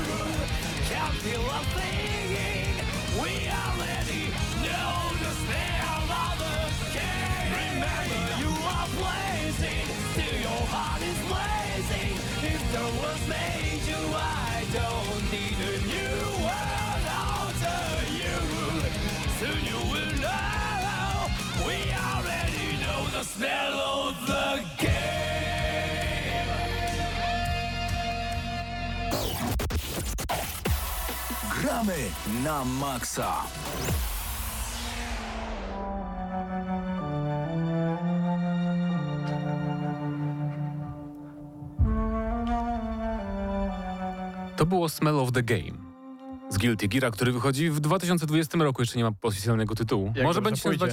[0.91, 2.75] Can't feel a thing.
[3.23, 4.25] We already
[4.67, 6.59] know the smell of the
[6.99, 7.51] game.
[7.63, 9.87] Remember, you are blazing.
[10.15, 12.15] Still your heart is blazing.
[12.43, 17.07] If the world made you, I don't need a new one
[17.39, 17.87] under
[18.19, 18.37] you.
[19.39, 21.31] Soon you will know.
[21.67, 24.96] We already know the smell of the game.
[31.77, 32.09] Gramy
[32.45, 33.45] na maksa.
[44.57, 45.73] To było Smell of the Game
[46.51, 50.13] z Guilty Geara, który wychodzi w 2020 roku, jeszcze nie ma oficjalnego tytułu.
[50.17, 50.91] Jak może będzie, się nazywać,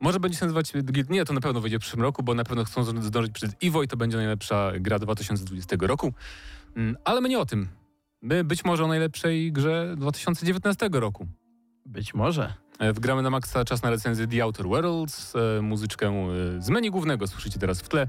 [0.00, 1.12] może będzie się nazywać Guilty...
[1.12, 3.82] Nie, to na pewno wyjdzie w przyszłym roku, bo na pewno chcą zdążyć- przed EVO
[3.82, 6.12] i to będzie najlepsza gra 2020 roku.
[6.76, 7.68] Mm, Ale my nie o tym.
[8.24, 11.26] Być może o najlepszej grze 2019 roku.
[11.86, 12.54] Być może.
[12.78, 16.90] E, Wgramy na maksa czas na recenzję The Outer Worlds, e, muzyczkę e, z menu
[16.90, 18.08] głównego słyszycie teraz w tle.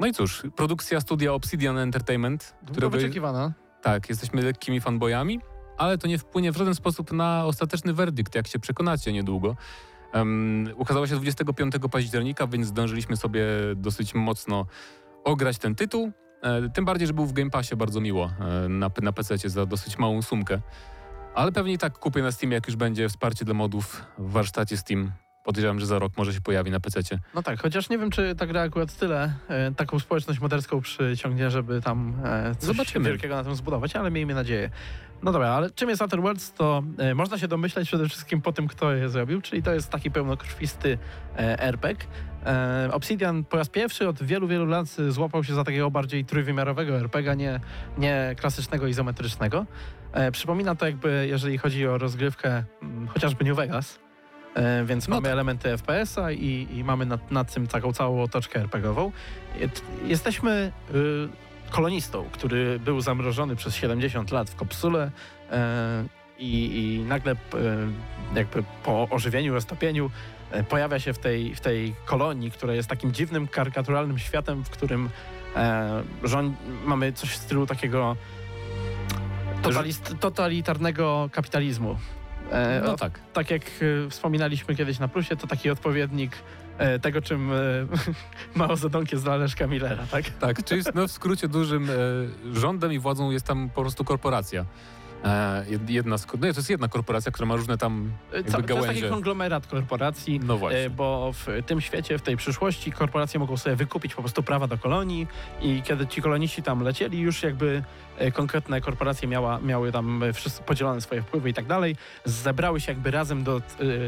[0.00, 3.52] No i cóż, produkcja studia Obsidian Entertainment, Długo wyczekiwana.
[3.82, 5.40] tak, jesteśmy lekkimi fanboyami,
[5.78, 9.56] ale to nie wpłynie w żaden sposób na ostateczny werdykt, jak się przekonacie niedługo.
[10.14, 14.66] Um, ukazała się 25 października, więc zdążyliśmy sobie dosyć mocno
[15.24, 16.12] ograć ten tytuł.
[16.44, 19.66] E, tym bardziej, że był w Game Passie bardzo miło e, na, na PC za
[19.66, 20.60] dosyć małą sumkę.
[21.34, 24.76] Ale pewnie i tak kupię na Steamie, jak już będzie wsparcie dla modów w warsztacie
[24.76, 25.12] Steam.
[25.44, 27.00] Podejrzewam, że za rok może się pojawi na PC.
[27.34, 31.50] No tak, chociaż nie wiem, czy ta gra akurat tyle e, taką społeczność moderską przyciągnie,
[31.50, 33.08] żeby tam e, coś Zobaczymy.
[33.08, 34.70] wielkiego na tym zbudować, ale miejmy nadzieję.
[35.22, 38.52] No dobra, ale czym jest Outer Worlds, to e, można się domyśleć przede wszystkim po
[38.52, 40.98] tym, kto je zrobił, czyli to jest taki pełnokrwisty
[41.36, 42.06] e, RPG.
[42.46, 46.24] E, Obsidian po raz pierwszy od wielu, wielu lat e, złapał się za takiego bardziej
[46.24, 47.60] trójwymiarowego RPG, nie,
[47.98, 49.66] nie klasycznego, izometrycznego.
[50.12, 53.98] E, przypomina to jakby, jeżeli chodzi o rozgrywkę mm, chociażby New Vegas,
[54.54, 55.32] E, więc No mamy tak.
[55.32, 59.12] elementy FPS-a i, i mamy nad, nad tym taką całą otoczkę RPG-ową.
[59.60, 61.28] Jest- Jesteśmy y,
[61.70, 65.10] kolonistą, który był zamrożony przez 70 lat w kopsule
[65.50, 66.04] e,
[66.38, 67.36] i, i nagle e,
[68.34, 70.10] jakby po ożywieniu, roztopieniu
[70.50, 74.70] e, pojawia się w tej, w tej kolonii, która jest takim dziwnym, karykaturalnym światem, w
[74.70, 75.10] którym
[75.56, 78.16] e, rząd, mamy coś w stylu takiego
[79.62, 81.98] totalist, totalitarnego kapitalizmu.
[82.50, 83.20] E, No o- tak.
[83.32, 83.62] tak jak
[84.06, 86.32] e, wspominaliśmy kiedyś na plusie, to taki odpowiednik
[86.78, 87.56] e, tego, czym e,
[88.58, 90.24] Mao Zedong jest dla Leszka Millera, tak?
[90.30, 91.94] Tak, czyli no w skrócie dużym e,
[92.60, 94.64] rządem i władzą jest tam po prostu korporacja.
[95.24, 98.50] E, jed- jedna z, no, to jest jedna korporacja, która ma różne tam E, jakby
[98.52, 100.90] Ca- to jest taki konglomerat korporacji, No e, właśnie.
[100.90, 104.78] bo w tym świecie, w tej przyszłości korporacje mogą sobie wykupić po prostu prawa do
[104.78, 105.26] kolonii
[105.62, 107.82] i kiedy ci koloniści tam lecieli, już jakby
[108.18, 110.26] e, konkretne korporacje miała, miały tam e,
[110.66, 113.62] podzielone swoje wpływy i tak dalej, zebrały się jakby razem, do, e,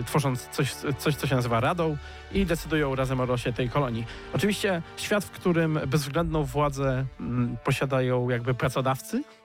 [0.06, 1.96] tworząc coś, coś, co się nazywa Radą
[2.32, 4.04] i decydują razem o losie tej kolonii.
[4.34, 9.36] Oczywiście świat, w którym bezwzględną władzę mm, posiadają jakby pracodawcy, e,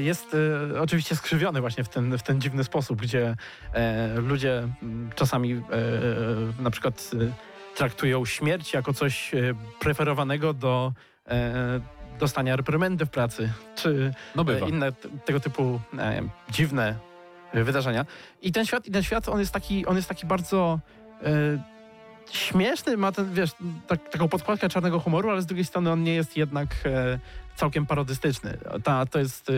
[0.00, 0.36] jest
[0.74, 3.36] e, oczywiście skrzywiony właśnie w ten, w ten dziwny sposób, gdzie
[3.72, 4.68] e, ludzie
[5.14, 5.62] czasami e,
[6.62, 9.38] na przykład e, traktują śmierć jako coś e,
[9.80, 10.92] preferowanego do
[11.28, 11.80] e,
[12.20, 14.92] dostania reprymendy w pracy, czy No e, inne
[15.24, 16.94] tego typu e, dziwne
[17.54, 18.06] wydarzenia.
[18.42, 20.78] I ten świat, i ten świat on jest taki, on jest taki bardzo
[21.22, 21.28] e,
[22.30, 23.50] śmieszny, ma ten, wiesz,
[23.86, 27.18] tak, taką podkładkę czarnego humoru, ale z drugiej strony on nie jest jednak e,
[27.56, 28.58] całkiem parodystyczny.
[28.84, 29.50] Ta, to jest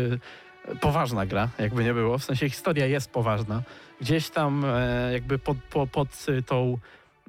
[0.68, 2.18] e, poważna gra, jakby nie było.
[2.18, 3.62] W sensie historia jest poważna.
[4.00, 6.78] Gdzieś tam e, jakby pod, po, pod y, tą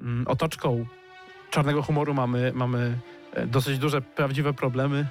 [0.00, 0.86] mm, otoczką
[1.50, 2.98] czarnego humoru mamy, mamy
[3.32, 5.06] e, dosyć duże, prawdziwe problemy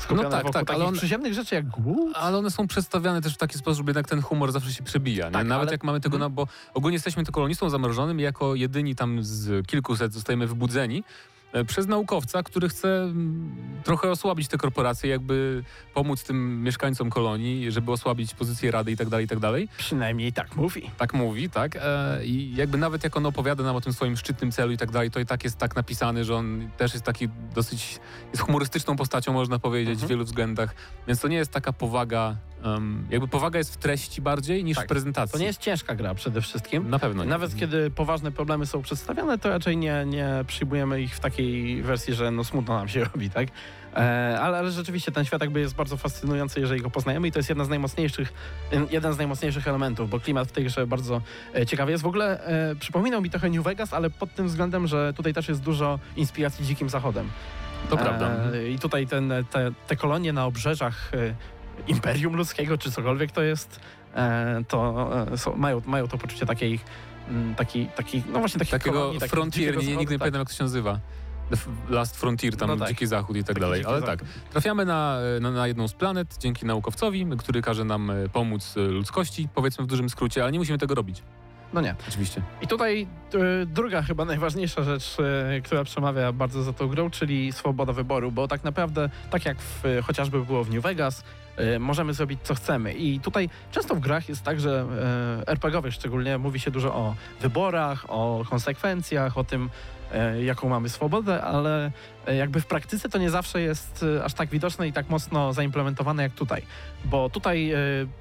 [0.00, 2.16] skupione No tak, wokół tak, takich ale przyziemnych rzeczy jak głód.
[2.16, 5.30] Ale one są przedstawiane też w taki sposób, że jednak ten humor zawsze się przebija.
[5.30, 8.54] Tak, Nawet ale- jak mamy tego, na, bo ogólnie jesteśmy to kolonistą zamrożonym i jako
[8.54, 11.04] jedyni tam z kilkuset zostajemy wybudzeni
[11.66, 13.52] przez naukowca, który chce mm,
[13.84, 19.08] trochę osłabić te korporacje, jakby pomóc tym mieszkańcom kolonii, żeby osłabić pozycję Rady i tak
[19.08, 19.68] dalej, i tak dalej.
[19.78, 20.90] Przynajmniej tak mówi.
[20.98, 21.76] Tak mówi, tak.
[21.76, 24.90] E, I jakby nawet jak on opowiada nam o tym swoim szczytnym celu i tak
[24.90, 27.98] dalej, to i tak jest tak napisany, że on też jest taki dosyć,
[28.32, 30.06] jest humorystyczną postacią, można powiedzieć, Mhm.
[30.06, 30.74] w wielu względach.
[31.08, 34.86] Więc to nie jest taka powaga, em, jakby powaga jest w treści bardziej niż Tak,
[34.86, 35.32] w prezentacji.
[35.32, 36.90] To nie jest ciężka gra przede wszystkim.
[36.90, 37.30] Na pewno nie.
[37.30, 42.14] Nawet kiedy poważne problemy są przedstawiane, to raczej nie, nie przyjmujemy ich w takiej wersji,
[42.14, 43.48] że no smutno nam się robi, tak?
[43.96, 47.38] E, ale, ale rzeczywiście ten świat jakby jest bardzo fascynujący, jeżeli go poznajemy i to
[47.38, 48.32] jest jedna z najmocniejszych,
[48.90, 51.20] jeden z najmocniejszych elementów, bo klimat w tej grze bardzo
[51.54, 52.04] e, ciekawy jest.
[52.04, 55.48] W ogóle e, przypominał mi trochę New Vegas, ale pod tym względem, że tutaj też
[55.48, 57.30] jest dużo inspiracji dzikim zachodem.
[57.90, 58.30] To prawda.
[58.54, 61.34] E, I tutaj ten, te, te kolonie na obrzeżach e,
[61.88, 63.80] Imperium Ludzkiego, czy cokolwiek to jest,
[64.14, 66.80] e, to e, są, mają, mają to poczucie takiej,
[67.28, 70.18] mm, taki, taki, no właśnie takich Takiego kolonii, Frontier, nie, nigdy nie tak.
[70.18, 71.00] pamiętam jak to się nazywa.
[71.50, 71.56] The
[71.94, 72.88] Last Frontier, tam No tak.
[72.88, 73.84] Dziki Zachód i tak Taki dalej.
[73.84, 74.20] Ale zachód.
[74.20, 78.74] tak, trafiamy na, na, na jedną z planet dzięki naukowcowi, który każe nam e, pomóc
[78.76, 81.22] e, ludzkości, powiedzmy w dużym skrócie, ale nie musimy tego robić.
[81.72, 81.94] No nie.
[82.08, 82.42] Oczywiście.
[82.62, 87.52] I tutaj e, druga chyba najważniejsza rzecz, e, która przemawia bardzo za tą grą, czyli
[87.52, 91.24] swoboda wyboru, bo tak naprawdę, tak jak w, e, chociażby było w New Vegas,
[91.80, 92.94] możemy zrobić co chcemy.
[92.94, 94.86] I tutaj często w grach jest tak, że
[95.46, 99.70] RPG-owych szczególnie mówi się dużo o wyborach, o konsekwencjach, o tym,
[100.42, 101.90] jaką mamy swobodę, ale
[102.36, 106.32] jakby w praktyce to nie zawsze jest aż tak widoczne i tak mocno zaimplementowane jak
[106.32, 106.62] tutaj.
[107.04, 107.72] Bo tutaj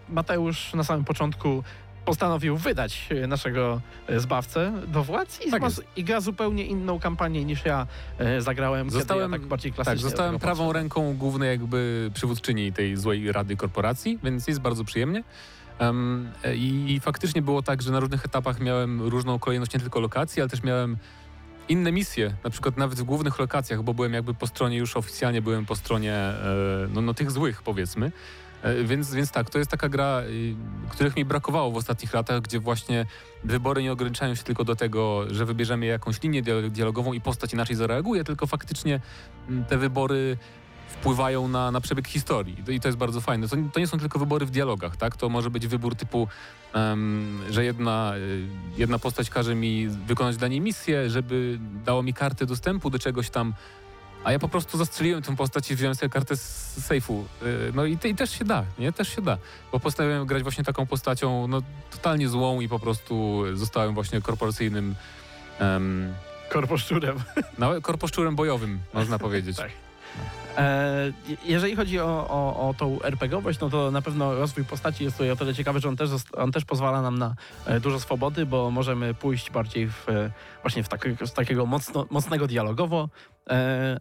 [0.10, 1.64] Mateusz na samym początku
[2.10, 5.84] postanowił wydać e, naszego e, zbawcę do władz i, Tak ma- jest.
[5.96, 7.88] i gra zupełnie inną kampanię niż ja
[8.18, 12.98] e, zagrałem, Zostałem- ja tak bardziej klasycznie Tak, zostałem prawą ręką głównej jakby przywódczyni tej
[12.98, 15.24] złej rady korporacji, więc jest bardzo przyjemnie.
[15.80, 20.00] Em, i, I faktycznie było tak, że na różnych etapach miałem różną kolejność nie tylko
[20.00, 20.98] lokacji, ale też miałem
[21.70, 25.42] inne misje, na przykład nawet w głównych lokacjach, bo byłem jakby po stronie, już oficjalnie
[25.42, 26.16] byłem po stronie
[26.94, 28.12] no, no tych złych powiedzmy.
[28.64, 30.56] E, Więc, więc tak, to jest taka gra, y,
[30.90, 33.06] których mi brakowało w ostatnich latach, gdzie właśnie
[33.44, 37.54] wybory nie ograniczają się tylko do tego, że wybierzemy jakąś linię dia- dialogową i postać
[37.54, 39.00] inaczej zareaguje, tylko faktycznie
[39.50, 40.38] mm, te wybory
[40.90, 42.56] wpływają na, na przebieg historii.
[42.68, 43.48] I to- jest bardzo fajne.
[43.48, 45.18] To, to nie są tylko wybory w dialogach, tak?
[45.18, 46.28] To może być wybór typu,
[46.74, 48.48] em, że jedna, y,
[48.78, 53.30] jedna postać każe mi wykonać dla niej misję, żeby dało mi kartę dostępu do czegoś
[53.30, 53.54] tam,
[54.24, 57.26] a ja po prostu zastrzeliłem tę postać i wziąłem sobie kartę z sejfu.
[57.44, 58.92] Y, No i, i też się da, nie?
[58.92, 59.38] Też się da.
[59.72, 61.62] Bo postanowiłem grać właśnie taką postacią, no
[61.92, 64.96] totalnie złą i po prostu zostałem właśnie korporacyjnym...
[65.62, 66.14] Um,
[66.50, 67.18] Korposzczurem.
[67.58, 69.58] no, korposzczurem bojowym, można powiedzieć.
[69.64, 69.72] Tak.
[70.58, 71.14] E,
[71.46, 75.32] jeżeli chodzi o, o, o tą RPGowość, no to na pewno rozwój postaci jest tutaj
[75.32, 78.72] o tyle ciekawy, że on też, on też pozwala nam na e, dużo swobody, bo
[78.72, 83.10] możemy pójść bardziej w, e, właśnie w takiego, z takiego mocno, mocnego dialogowo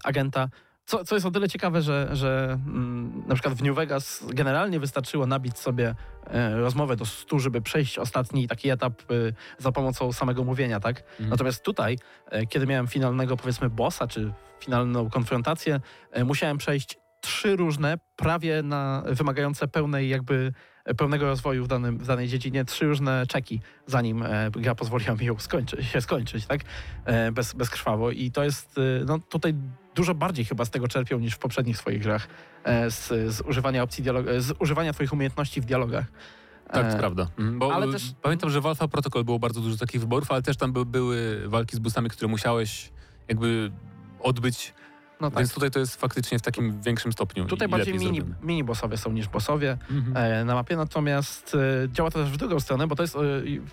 [0.05, 0.49] agenta.
[0.88, 4.80] Co, co jest o tyle ciekawe, że, że mm, na przykład w New Vegas generalnie
[4.80, 5.94] wystarczyło nabić sobie
[6.26, 9.14] e, rozmowę do stu, żeby przejść ostatni taki etap e,
[9.59, 11.03] za pomocą samego mówienia, tak?
[11.11, 11.30] Mhm.
[11.30, 11.99] Natomiast tutaj,
[12.30, 15.80] e, kiedy miałem finalnego powiedzmy bossa, czy finalną konfrontację,
[16.12, 20.53] e, musiałem przejść trzy różne, prawie na, wymagające pełnej jakby e,
[20.97, 25.26] pełnego rozwoju w, danym, w danej dziedzinie, trzy różne czeki, zanim e, gra pozwoliła mi
[25.26, 26.61] ją skończyć, się skończyć, tak?
[27.05, 28.11] E, bez, bezkrwawo.
[28.11, 29.55] I to jest, e, no tutaj
[29.95, 32.28] dużo bardziej chyba z tego czerpią niż w poprzednich swoich grach,
[32.89, 36.07] z, z używania opcji dialogu, z używania twoich umiejętności w dialogach.
[36.72, 37.22] Tak, to prawda.
[37.39, 40.30] Mhm, Bo ale ale też- pamiętam, że w Alpha Protocol było bardzo dużo takich wyborów,
[40.30, 42.91] ale też tam by, były walki z bossami, które musiałeś
[43.28, 43.72] jakby
[44.20, 44.74] odbyć.
[45.20, 45.38] No tak.
[45.38, 47.44] Więc tutaj to jest faktycznie w takim większym stopniu.
[47.44, 49.78] Tutaj bardziej mini, mini bossowie są niż bossowie.
[49.90, 50.16] Mhm.
[50.16, 53.20] e, na mapie, natomiast e, działa to też w drugą stronę, bo to jest e,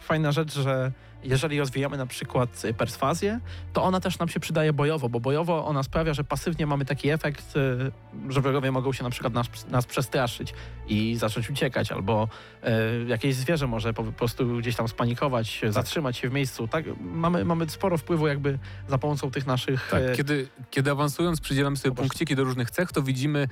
[0.02, 0.92] fajna rzecz, że
[1.26, 3.40] jeżeli rozwijamy na przykład perswazję,
[3.74, 7.10] to ona też nam się przydaje bojowo, bo bojowo ona sprawia, że pasywnie mamy taki
[7.10, 10.54] efekt, e, że wrogowie mogą się na przykład nas, nas przestraszyć
[10.88, 12.28] i zacząć uciekać, albo
[12.64, 16.68] e, jakieś zwierzę może po prostu gdzieś tam spanikować, zatrzymać się w miejscu.
[16.68, 19.88] Tak, mamy, mamy sporo wpływu jakby za pomocą tych naszych...
[19.92, 20.92] Tak, e, kiedy, kiedy
[21.36, 22.04] awansując przydzielamy sobie Zobacz.
[22.04, 23.48] punkciki do różnych cech, to widzimy e,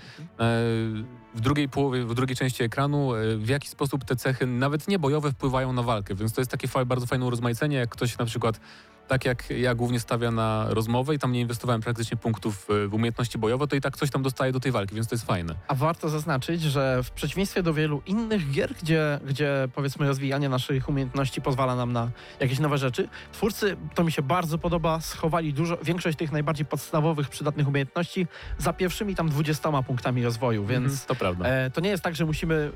[1.35, 4.99] w drugiej połowie, w drugiej części ekranu, e, w jaki sposób te cechy, nawet nie
[4.99, 6.15] bojowe, wpływają na walkę.
[6.15, 8.59] Więc to jest takie bardzo fajne urozmaicenie, jak ktoś na przykład,
[9.07, 12.93] tak jak ja głównie stawia na rozmowę i tam nie inwestowałem praktycznie punktów e, w
[12.93, 15.55] umiejętności bojowe, to i tak coś tam dostaje do tej walki, więc to jest fajne.
[15.67, 20.89] A warto zaznaczyć, że w przeciwieństwie do wielu innych gier, gdzie, gdzie powiedzmy rozwijanie naszych
[20.89, 25.77] umiejętności pozwala nam na jakieś nowe rzeczy, twórcy, to mi się bardzo podoba, schowali dużo,
[25.83, 28.27] większość tych najbardziej podstawowych, przydatnych umiejętności
[28.57, 31.45] za pierwszymi tam 20 punktami rozwoju, więc Mhm, to prawda.
[31.45, 32.71] E, to nie jest tak, że musimy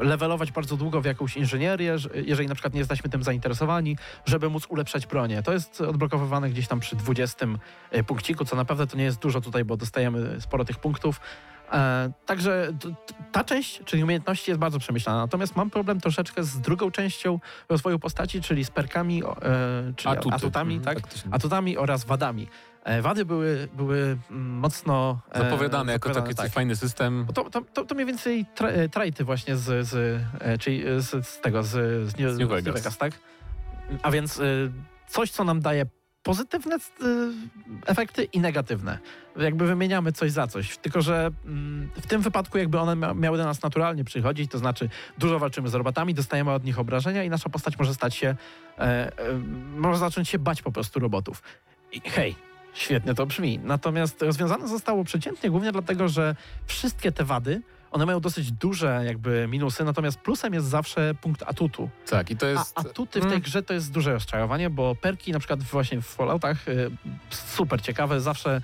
[0.00, 3.96] y, levelować bardzo długo w jakąś inżynierię, że, jeżeli na przykład nie jesteśmy tym zainteresowani,
[4.26, 5.42] żeby móc ulepszać bronię.
[5.42, 7.46] To jest odblokowywane gdzieś tam przy 20
[7.94, 11.20] y, punkciku, co naprawdę to nie jest dużo tutaj, bo dostajemy sporo tych punktów.
[11.72, 12.72] E, także
[13.32, 15.18] ta część, czyli umiejętności jest bardzo przemyślana.
[15.18, 17.38] Natomiast mam problem troszeczkę z drugą częścią
[17.68, 20.34] rozwoju postaci, czyli z perkami, e, czyli Atuty.
[20.36, 21.04] atutami, Mhm, tak?
[21.30, 22.48] atutami oraz wadami.
[22.84, 25.20] E, wady były, były mocno...
[25.32, 26.50] e, Zapowiadane jako taki tak.
[26.52, 27.24] fajny system.
[27.24, 30.82] Bo To, to, to, to mniej więcej tra, e, trajty właśnie z, z, e, czyli
[30.98, 31.68] z, z tego, z,
[32.10, 32.98] z, New- Z New Vegas.
[32.98, 33.12] tak?
[34.02, 34.44] A więc e,
[35.12, 35.86] coś, co nam daje
[36.22, 36.78] pozytywne e,
[37.86, 38.98] efekty i negatywne.
[39.36, 40.76] Jakby wymieniamy coś za coś.
[40.78, 44.58] Tylko, że mm, w tym wypadku jakby one mia- miały do nas naturalnie przychodzić, to
[44.58, 44.88] znaczy
[45.18, 48.36] dużo walczymy z robotami, dostajemy od nich obrażenia i nasza postać może stać się,
[48.78, 49.12] e, e,
[49.76, 51.42] może zacząć się bać po prostu robotów.
[51.92, 52.36] I hej,
[52.72, 53.58] świetnie to brzmi.
[53.58, 56.36] Natomiast rozwiązane zostało przeciętnie głównie dlatego, że
[56.66, 57.62] wszystkie te wady,
[57.92, 61.90] one mają dosyć duże jakby minusy, natomiast plusem jest zawsze punkt atutu.
[62.10, 62.72] Tak, i to jest...
[62.74, 66.06] A atuty w tej grze to jest duże rozczarowanie, bo perki na przykład właśnie w
[66.06, 66.90] Falloutach y,
[67.30, 68.60] super ciekawe, zawsze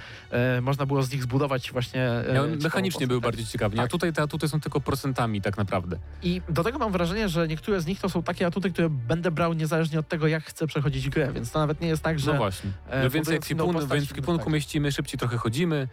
[0.58, 2.10] y, można było z nich zbudować właśnie...
[2.30, 3.90] y, Ja, mechanicznie były bardziej ciekawie, a Tak.
[3.90, 5.98] tutaj te atuty są tylko procentami tak naprawdę.
[6.22, 9.30] I do tego mam wrażenie, że niektóre z nich to są takie atuty, które będę
[9.30, 12.32] brał niezależnie od tego, jak chcę przechodzić grę, więc to nawet nie jest tak, że...
[12.32, 12.70] No właśnie.
[12.90, 14.52] e, Że więcej ekwipunku, ekwipunku tak.
[14.52, 15.88] mieścimy, szybciej trochę chodzimy.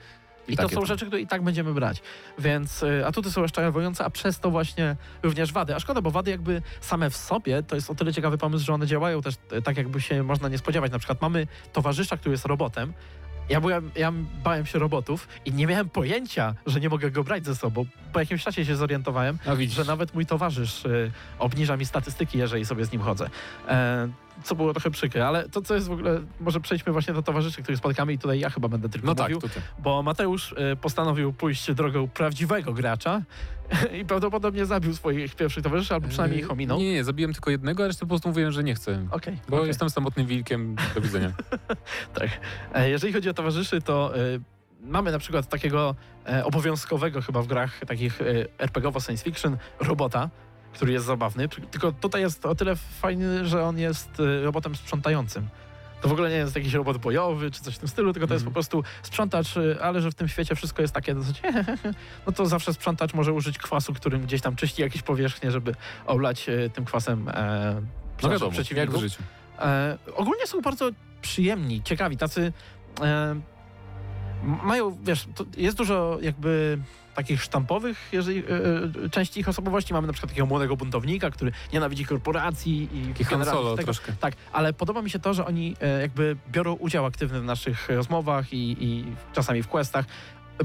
[0.48, 0.86] I to są tam.
[0.86, 2.02] rzeczy, które i tak będziemy brać.
[2.40, 5.76] Więc y, atuty są rozczarowujące, a przez to właśnie również wady.
[5.76, 8.74] A szkoda, bo wady jakby same w sobie to jest o tyle ciekawy pomysł, że
[8.74, 10.92] one działają też y, tak, jakby się można nie spodziewać.
[10.92, 12.94] Na przykład mamy towarzysza, który jest robotem.
[13.50, 17.46] Ja, byłem, ja bałem się robotów i nie miałem pojęcia, że nie mogę go brać
[17.46, 19.76] ze sobą, po jakimś czasie się zorientowałem, widzisz.
[19.76, 23.30] że nawet mój towarzysz y, obniża mi statystyki, jeżeli sobie z nim chodzę.
[23.68, 24.08] E,
[24.44, 27.62] co było trochę przykre, ale to, co jest w ogóle, może przejdźmy właśnie do towarzyszy,
[27.64, 29.64] których spotykamy i tutaj ja chyba będę tylko No tak, mówił, tutaj.
[29.80, 33.22] bo Mateusz y, postanowił pójść drogą prawdziwego gracza
[34.02, 36.78] i prawdopodobnie zabił swoich pierwszych towarzyszy, albo przynajmniej ich ominął.
[36.80, 39.08] Nie, nie, zabiłem tylko jednego, a resztę po prostu mówiłem, że nie chcę.
[39.12, 39.68] Okej, Bo okej.
[39.68, 40.76] jestem samotnym wilkiem.
[40.96, 41.32] Do widzenia.
[42.14, 42.30] Tak.
[42.74, 44.42] E, Jeżeli chodzi o towarzyszy, to y,
[44.82, 45.96] mamy na przykład takiego
[46.28, 50.30] e, obowiązkowego chyba w grach takich y, RPGowo science fiction robota,
[50.76, 54.76] który jest zabawny, Ty- tylko tutaj jest o tyle fajny, że on jest y, robotem
[54.76, 55.48] sprzątającym.
[56.02, 58.34] To w ogóle nie jest jakiś robot bojowy czy coś w tym stylu, tylko to
[58.34, 58.54] jest po Mhm.
[58.54, 61.42] prostu sprzątacz, y, ale że w tym świecie wszystko jest takie dosyć
[62.28, 66.50] no to zawsze sprzątacz może użyć kwasu, którym gdzieś tam czyści jakieś powierzchnie, żeby oblać
[66.50, 67.82] y, tym kwasem e,
[68.24, 68.96] No wiadomo, jak przeciwników.
[68.96, 69.24] w życiu.
[69.60, 70.90] E, ogólnie są bardzo
[71.22, 72.54] przyjemni, ciekawi, tacy
[73.02, 73.36] e,
[74.46, 75.28] mają, wiesz,
[75.58, 76.80] jest dużo jakby
[77.16, 79.94] takich sztampowych jeżeli, e, e, części ich osobowości.
[79.94, 83.86] Mamy na przykład takiego młodego buntownika, który nienawidzi korporacji i Taki Han generalnie Solo tego,
[83.86, 84.14] troszkę.
[84.20, 87.90] tak, ale podoba mi się to, że oni e, jakby biorą udział aktywny w naszych
[87.90, 90.06] rozmowach i, i czasami w questach.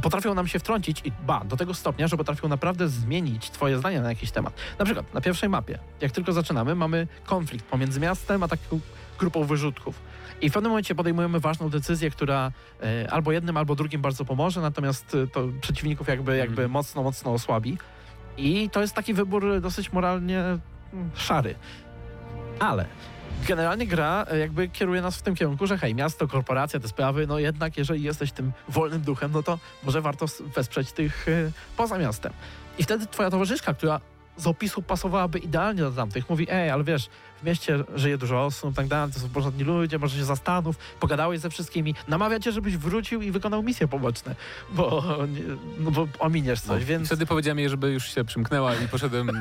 [0.03, 4.01] Potrafią nam się wtrącić i ba, do tego stopnia, że potrafią naprawdę zmienić twoje zdanie
[4.01, 4.55] na jakiś temat.
[4.79, 8.81] Na przykład na pierwszej mapie, jak tylko zaczynamy, mamy konflikt pomiędzy miastem a taką
[9.21, 9.95] grupą wyrzutków.
[10.41, 12.53] I w pewnym momencie podejmujemy ważną decyzję, która
[12.83, 16.71] e, albo jednym, albo drugim bardzo pomoże, natomiast e, to przeciwników jakby, jakby Mhm.
[16.71, 17.79] mocno, mocno osłabi.
[18.37, 20.61] I to jest taki wybór dosyć moralnie mm,
[21.15, 21.55] szary.
[22.59, 22.87] Ale
[23.49, 27.27] generalnie gra e, jakby kieruje nas w tym kierunku, że hej, miasto, korporacja, te sprawy,
[27.27, 31.27] no jednak jeżeli jesteś tym wolnym duchem, no to może warto wesprzeć tych
[31.77, 32.33] poza miastem.
[32.79, 34.01] I wtedy twoja towarzyszka, która
[34.41, 37.09] z opisu pasowałaby idealnie do tamtych, mówi, ej, ale wiesz,
[37.43, 41.41] w mieście żyje dużo osób, tak dalej, to są porządni ludzie, może się zastanów, pogadałeś
[41.41, 44.35] ze wszystkimi, namawia cię, żebyś wrócił i wykonał misje poboczne,
[44.73, 45.03] bo,
[45.79, 47.07] no, bo ominiesz coś, No, więc...
[47.07, 49.31] Wtedy powiedziałem jej, żeby już się przymknęła i poszedłem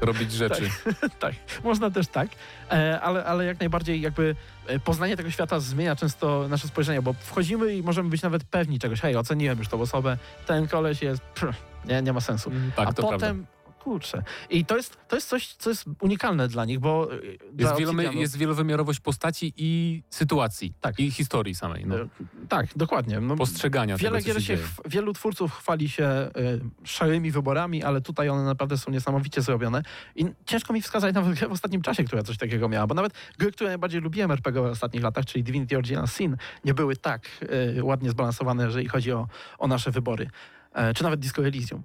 [0.00, 0.70] robić rzeczy.
[1.20, 1.34] tak,
[1.64, 2.28] można też tak,
[2.70, 4.36] e, ale, ale jak najbardziej jakby
[4.66, 8.78] e, poznanie tego świata zmienia często nasze spojrzenie, bo wchodzimy i możemy być nawet pewni
[8.78, 9.00] czegoś.
[9.00, 12.50] Hej, oceniłem już tą osobę, ten koleś jest, pff, nie, nie ma sensu.
[12.50, 13.61] Mm, Tak, A to potem, prawda.
[13.82, 17.08] Kurczę, i to jest, to jest coś, co jest unikalne dla nich, bo
[17.52, 20.74] dla Jest, jest wielowymiarowość postaci i sytuacji.
[20.80, 21.00] Tak.
[21.00, 21.86] I historii samej.
[21.86, 21.96] No.
[21.96, 22.08] E,
[22.48, 23.20] tak, dokładnie.
[23.20, 28.44] No, Postrzegania Wiele tego, się wielu twórców chwali się y, szarymi wyborami, ale tutaj one
[28.44, 29.82] naprawdę są niesamowicie zrobione.
[30.16, 33.52] I ciężko mi wskazać nawet w ostatnim czasie, która coś takiego miała, bo nawet gry,
[33.52, 37.28] które najbardziej lubiłem RPG w ostatnich latach, czyli Divinity Original Sin, nie były tak
[37.76, 39.28] y, ładnie zbalansowane, jeżeli chodzi o,
[39.58, 40.30] o nasze wybory.
[40.74, 41.82] E, czy nawet Disco Elysium.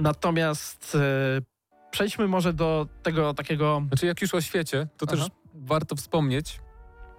[0.00, 1.40] Natomiast e,
[1.90, 3.82] przejdźmy może do tego takiego...
[3.88, 5.16] Znaczy, jak już o świecie, to Aha.
[5.16, 6.60] też warto wspomnieć,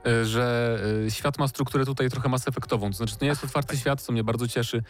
[0.06, 2.90] e, że e, świat ma strukturę tutaj trochę Mass Effectową.
[2.90, 4.84] To znaczy, to nie jest otwarty świat, co mnie bardzo cieszy.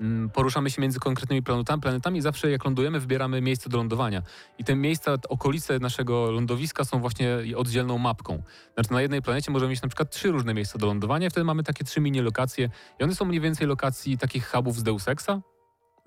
[0.00, 4.22] Mm, Poruszamy się między konkretnymi planetami, planetami i zawsze jak lądujemy, wybieramy miejsce do lądowania.
[4.58, 8.42] I te miejsca, okolice naszego lądowiska są właśnie oddzielną mapką.
[8.74, 11.62] Znaczy na jednej planecie możemy mieć na przykład trzy różne miejsca do lądowania wtedy mamy
[11.62, 12.70] takie trzy mini lokacje
[13.00, 15.40] i one są mniej więcej lokacji takich hubów z Deus Exa,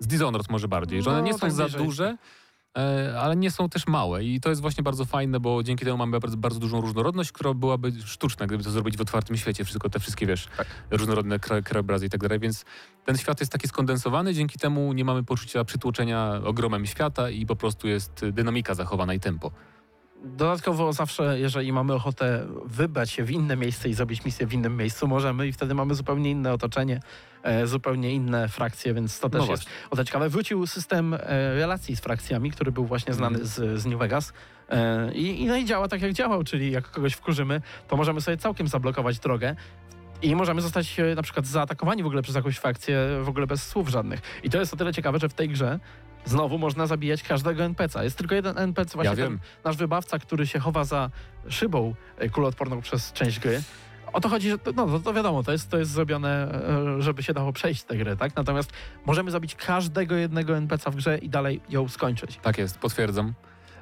[0.02, 1.84] z Dishonored może bardziej, że one No, nie są tak za bliżej.
[1.84, 2.16] duże,
[2.78, 5.98] e, ale nie są też małe i to jest właśnie bardzo fajne, bo dzięki temu
[5.98, 9.90] mamy bardzo, bardzo dużą różnorodność, która byłaby sztuczna, gdyby to zrobić w otwartym świecie, wszystko
[9.90, 10.48] te wszystkie, wiesz,
[10.90, 12.64] różnorodne kra- krajobrazy i tak dalej, więc
[13.04, 17.56] ten świat jest taki skondensowany, dzięki temu nie mamy poczucia przytłoczenia ogromem świata i po
[17.56, 19.50] prostu jest dynamika zachowana i tempo.
[20.24, 24.76] Dodatkowo zawsze, jeżeli mamy ochotę wybrać się w inne miejsce i zrobić misję w innym
[24.76, 27.00] miejscu, możemy i wtedy mamy zupełnie inne otoczenie,
[27.42, 30.28] e, zupełnie inne frakcje, więc to też No jest o tyle ciekawe.
[30.28, 31.18] Wrócił system e,
[31.54, 33.46] relacji z frakcjami, który był właśnie znany Mhm.
[33.46, 34.32] z, z New Vegas.
[34.68, 38.20] E, i, I no i działa tak, jak działał, czyli jak kogoś wkurzymy, to możemy
[38.20, 39.56] sobie całkiem zablokować drogę.
[40.22, 43.88] I możemy zostać na przykład zaatakowani w ogóle przez jakąś frakcję w ogóle bez słów
[43.88, 44.20] żadnych.
[44.42, 45.78] I to jest o tyle ciekawe, że w tej grze
[46.24, 48.04] znowu można zabijać każdego NPC-a.
[48.04, 49.40] Jest tylko jeden NPC, właśnie ja ten wiem.
[49.64, 51.10] nasz wybawca, który się chowa za
[51.48, 53.62] szybą e, kuloodporną przez część gry.
[54.12, 56.62] O to chodzi, że to, no, to, to wiadomo, to jest, to jest zrobione,
[56.98, 58.36] e, żeby się dało przejść tę grę, tak?
[58.36, 58.72] Natomiast
[59.06, 62.38] możemy zabić każdego jednego NPC w grze i dalej ją skończyć.
[62.42, 63.34] Tak jest, potwierdzam.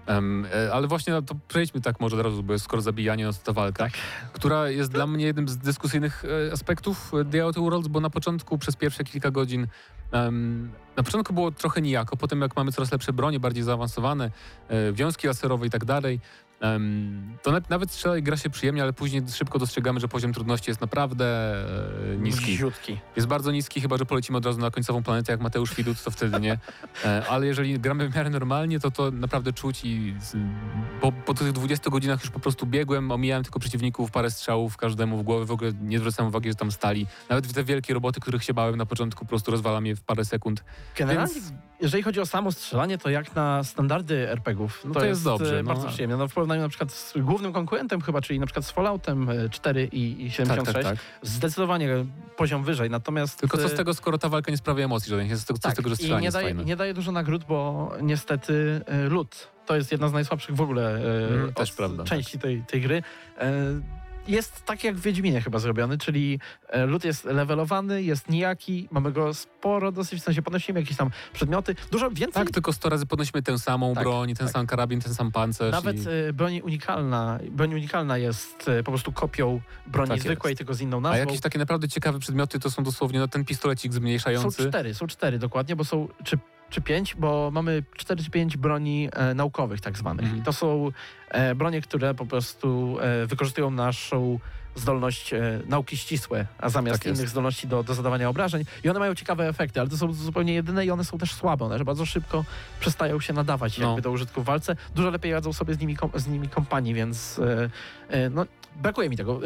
[0.08, 3.32] E, ale właśnie no to przejdźmy tak może od razu, bo jest skoro zabijanie, no
[3.32, 3.92] to ta walka, Tak.
[4.32, 8.10] która jest dla mnie jednym z dyskusyjnych e, aspektów e, The Outer Worlds, bo na
[8.10, 9.66] początku przez pierwsze kilka godzin
[10.12, 14.30] em, na początku było trochę nijako, potem jak mamy coraz lepsze bronie, bardziej zaawansowane,
[14.92, 16.20] wiązki laserowe i tak dalej,
[17.42, 21.54] to nawet, strzelaj gra się przyjemnie, ale później szybko dostrzegamy, że poziom trudności jest naprawdę
[22.14, 22.56] e, niski.
[22.56, 22.98] Ziutki.
[23.16, 26.10] Jest bardzo niski, chyba że polecimy od razu na końcową planetę, jak Mateusz Widut, to
[26.10, 26.58] wtedy nie.
[27.04, 30.14] E, Ale jeżeli gramy w miarę normalnie, to to naprawdę czuć i
[31.00, 35.18] po, po tych 20 godzinach już po prostu biegłem, omijałem tylko przeciwników, parę strzałów każdemu
[35.18, 37.06] w głowę, w ogóle nie zwracałem uwagi, że tam stali.
[37.28, 40.24] Nawet te wielkie roboty, których się bałem na początku, po prostu rozwalam je w parę
[40.24, 40.64] sekund.
[40.96, 41.52] Generalnie Więc
[41.82, 45.62] jeżeli chodzi o samo strzelanie, to jak na standardy RPG-ów, No to jest dobrze, e,
[45.62, 45.74] no.
[45.74, 46.16] bardzo przyjemne.
[46.16, 49.48] No, w porównaniu na przykład z głównym konkurentem chyba, czyli na przykład z Falloutem e,
[49.48, 51.04] 4 i, i Tak, 76, tak, tak.
[51.22, 51.88] zdecydowanie
[52.36, 52.90] poziom wyżej.
[52.90, 55.30] Natomiast Tylko co z e, tego, skoro ta walka nie sprawia emocji żadnych?
[55.30, 57.44] Jest co tak, z tego, że i strzelanie nie jest daje, nie daje dużo nagród,
[57.44, 62.04] bo niestety e, lód to jest jedna z najsłabszych w ogóle e, Mm, też prawda,
[62.04, 63.02] części tej, tej gry.
[63.38, 63.52] E,
[64.30, 69.12] jest tak jak w Wiedźminie chyba zrobiony, czyli e, lód jest levelowany, jest nijaki, mamy
[69.12, 72.44] go sporo dosyć, w sensie podnosimy jakieś tam przedmioty, dużo więcej.
[72.44, 74.52] Tak, tylko 100 razy podnosimy tę samą Tak, broń, ten tak.
[74.52, 75.72] sam karabin, ten sam pancerz.
[75.72, 76.08] Nawet i...
[76.28, 80.80] e, broń unikalna, broń unikalna jest e, po prostu kopią broni Tak zwykłej, tylko z
[80.80, 81.18] inną A nazwą.
[81.18, 84.68] jakieś takie naprawdę ciekawe przedmioty to są dosłownie no, ten pistolecik Są zmniejszający.
[84.68, 86.38] cztery, są cztery dokładnie, bo są czy,
[86.70, 90.24] czy pięć, bo mamy cztery czy pięć broni e, naukowych tak zwanych.
[90.24, 90.40] Mhm.
[90.40, 90.88] I to są
[91.28, 94.38] e, bronie, które po prostu e, wykorzystują naszą
[94.74, 97.18] zdolność e, nauki ścisłe, a zamiast Tak jest.
[97.20, 98.64] innych zdolności do, do zadawania obrażeń.
[98.84, 101.64] I one mają ciekawe efekty, ale to są zupełnie jedyne i one są też słabe.
[101.64, 102.44] One bardzo szybko
[102.80, 103.86] przestają się nadawać No.
[103.86, 104.76] jakby do użytku w walce.
[104.94, 107.70] Dużo lepiej radzą sobie z nimi, kom, z nimi kompanii, więc e,
[108.08, 108.46] e, no,
[108.76, 109.40] brakuje mi tego.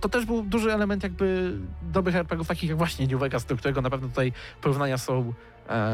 [0.00, 1.52] To też był duży element jakby
[1.82, 5.32] dobrych RPGów, takich jak właśnie New Vegas, do którego na pewno tutaj porównania są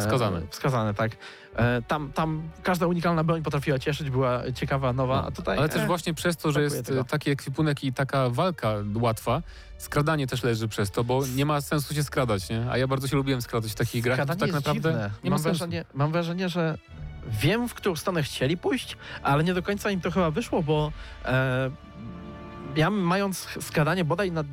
[0.01, 0.41] Wskazane.
[0.51, 1.13] Wskazane, tak.
[1.57, 5.59] E, tam, tam każda unikalna broń potrafiła cieszyć, była ciekawa, nowa, a tutaj...
[5.59, 7.01] Ale też e, właśnie przez to, że jest tego.
[7.01, 9.43] e, taki ekwipunek i taka walka łatwa,
[9.79, 12.67] skradanie też leży przez to, bo nie ma sensu się skradać, nie?
[12.71, 14.17] A ja bardzo się lubiłem skradać w takich grach.
[14.19, 15.11] to Skradanie tak jest naprawdę dziwne.
[15.25, 15.59] nie ma mam, sensu.
[15.59, 16.79] wrażenie, mam wrażenie, że
[17.27, 20.93] wiem, w którą stronę chcieli pójść, ale nie do końca im to chyba wyszło, bo
[21.25, 21.71] e,
[22.77, 24.45] ja mając skradanie bodaj na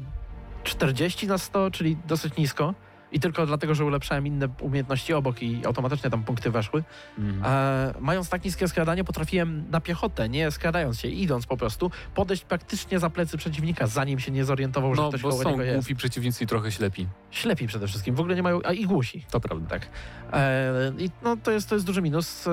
[0.63, 2.73] 40 na 100, czyli dosyć nisko,
[3.11, 6.83] i tylko dlatego, że ulepszałem inne umiejętności obok i automatycznie tam punkty weszły.
[7.17, 7.43] Mhm.
[7.45, 12.43] E, mając tak niskie skradanie, potrafiłem na piechotę, nie skradając się, idąc po prostu, podejść
[12.43, 15.63] praktycznie za plecy przeciwnika, zanim się nie zorientował, że No, ktoś bo koło są niego
[15.63, 15.77] jest.
[15.77, 17.07] głupi przeciwnicy i trochę ślepi.
[17.31, 19.25] Ślepi przede wszystkim, w ogóle nie mają, a i głusi.
[19.31, 19.69] To prawda.
[19.69, 19.87] Tak.
[20.33, 22.47] E, I no, to, jest, to jest duży minus.
[22.47, 22.51] E,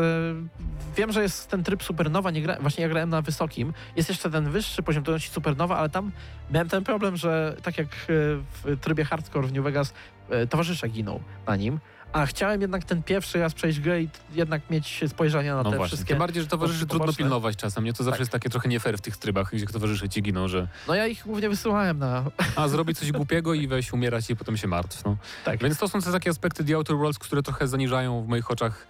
[0.96, 3.72] wiem, że jest ten tryb Supernowa, nie gra, właśnie ja grałem na wysokim.
[3.96, 6.12] Jest jeszcze ten wyższy poziom trudności Supernowa, ale tam
[6.50, 9.94] miałem ten problem, że tak jak e, w trybie Hardcore w New Vegas
[10.30, 11.78] e, towarzysze giną na nim,
[12.12, 15.76] a chciałem jednak ten pierwszy raz przejść grę i jednak mieć spojrzenia na No te
[15.76, 15.88] właśnie.
[15.88, 16.08] wszystkie...
[16.08, 17.92] Tym bardziej, że towarzyszy trudno pilnować czasem, nie?
[17.92, 18.20] To zawsze Tak.
[18.20, 21.06] jest takie trochę nie fair w tych trybach, gdzie towarzysze ci giną, że No ja
[21.06, 22.24] ich głównie wysyłałem na...
[22.56, 25.04] a zrobi coś głupiego i weź umierać i potem się martw.
[25.04, 25.16] No.
[25.44, 25.60] Tak.
[25.62, 28.86] Więc to są te takie aspekty The Outer Worlds, które trochę zaniżają w moich oczach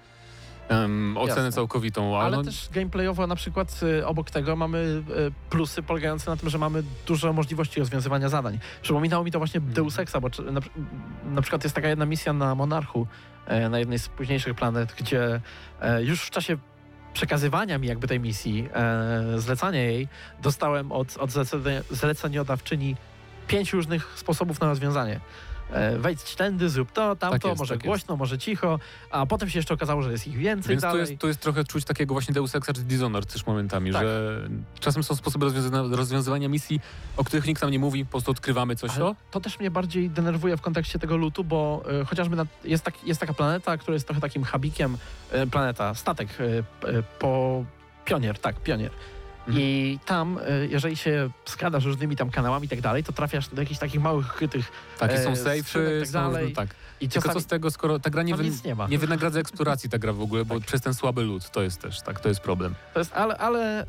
[0.68, 1.52] em, ocenę Jasne.
[1.52, 2.16] całkowitą.
[2.16, 5.02] Ale, Ale no, też gameplayowo na przykład y, obok tego mamy y,
[5.50, 8.58] plusy polegające na tym, że mamy dużo możliwości rozwiązywania zadań.
[8.82, 9.74] Przypominało mi to właśnie Mhm.
[9.74, 10.60] Deus Exa, bo na,
[11.24, 13.06] na przykład jest taka jedna misja na Monarchu,
[13.46, 15.40] e, na jednej z późniejszych planet, gdzie
[15.80, 16.56] e, już w czasie
[17.14, 20.08] przekazywania mi jakby tej misji, e, zlecania jej,
[20.42, 21.30] dostałem od, od
[21.90, 22.96] zleceniodawczyni
[23.46, 25.20] pięć różnych sposobów na rozwiązanie.
[25.72, 27.86] E, Wejdź tędy, zrób to, tamto, Tak jest, może tak jest.
[27.86, 28.78] głośno, może cicho,
[29.10, 31.00] a potem się jeszcze okazało, że jest ich więcej Więc dalej.
[31.00, 34.02] jest, tu jest trochę czuć takiego właśnie Deus Exa czy Dishonored też momentami, Tak.
[34.02, 34.40] że
[34.80, 35.46] czasem są sposoby
[35.90, 36.80] rozwiązywania, misji,
[37.16, 38.90] o których nikt nam nie mówi, po prostu odkrywamy coś.
[38.98, 42.84] Ale to też mnie bardziej denerwuje w kontekście tego lutu, bo e, chociażby na, jest,
[42.84, 44.98] tak, jest taka planeta, która jest trochę takim hubikiem,
[45.30, 47.64] e, planeta, statek e, po
[48.04, 48.90] Pionier, tak, Pionier.
[49.48, 49.58] Mhm.
[49.64, 53.62] I tam, e, jeżeli się skradasz różnymi tam kanałami i tak dalej, to trafiasz do
[53.62, 56.68] jakichś takich małych, krytych takie są safe'y, skrzynek, tak są, tak.
[57.00, 59.98] i Tylko co z tego, skoro ta gra nie, wy, nie nie wynagradza eksploracji ta
[59.98, 60.66] gra w ogóle, bo Tak.
[60.66, 62.74] przez ten słaby lód, to jest też, tak, to jest problem.
[62.94, 63.86] To jest, ale, ale e,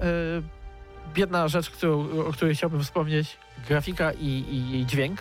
[1.15, 3.37] jedna rzecz, którą, o której chciałbym wspomnieć,
[3.67, 5.19] grafika i, i jej dźwięk.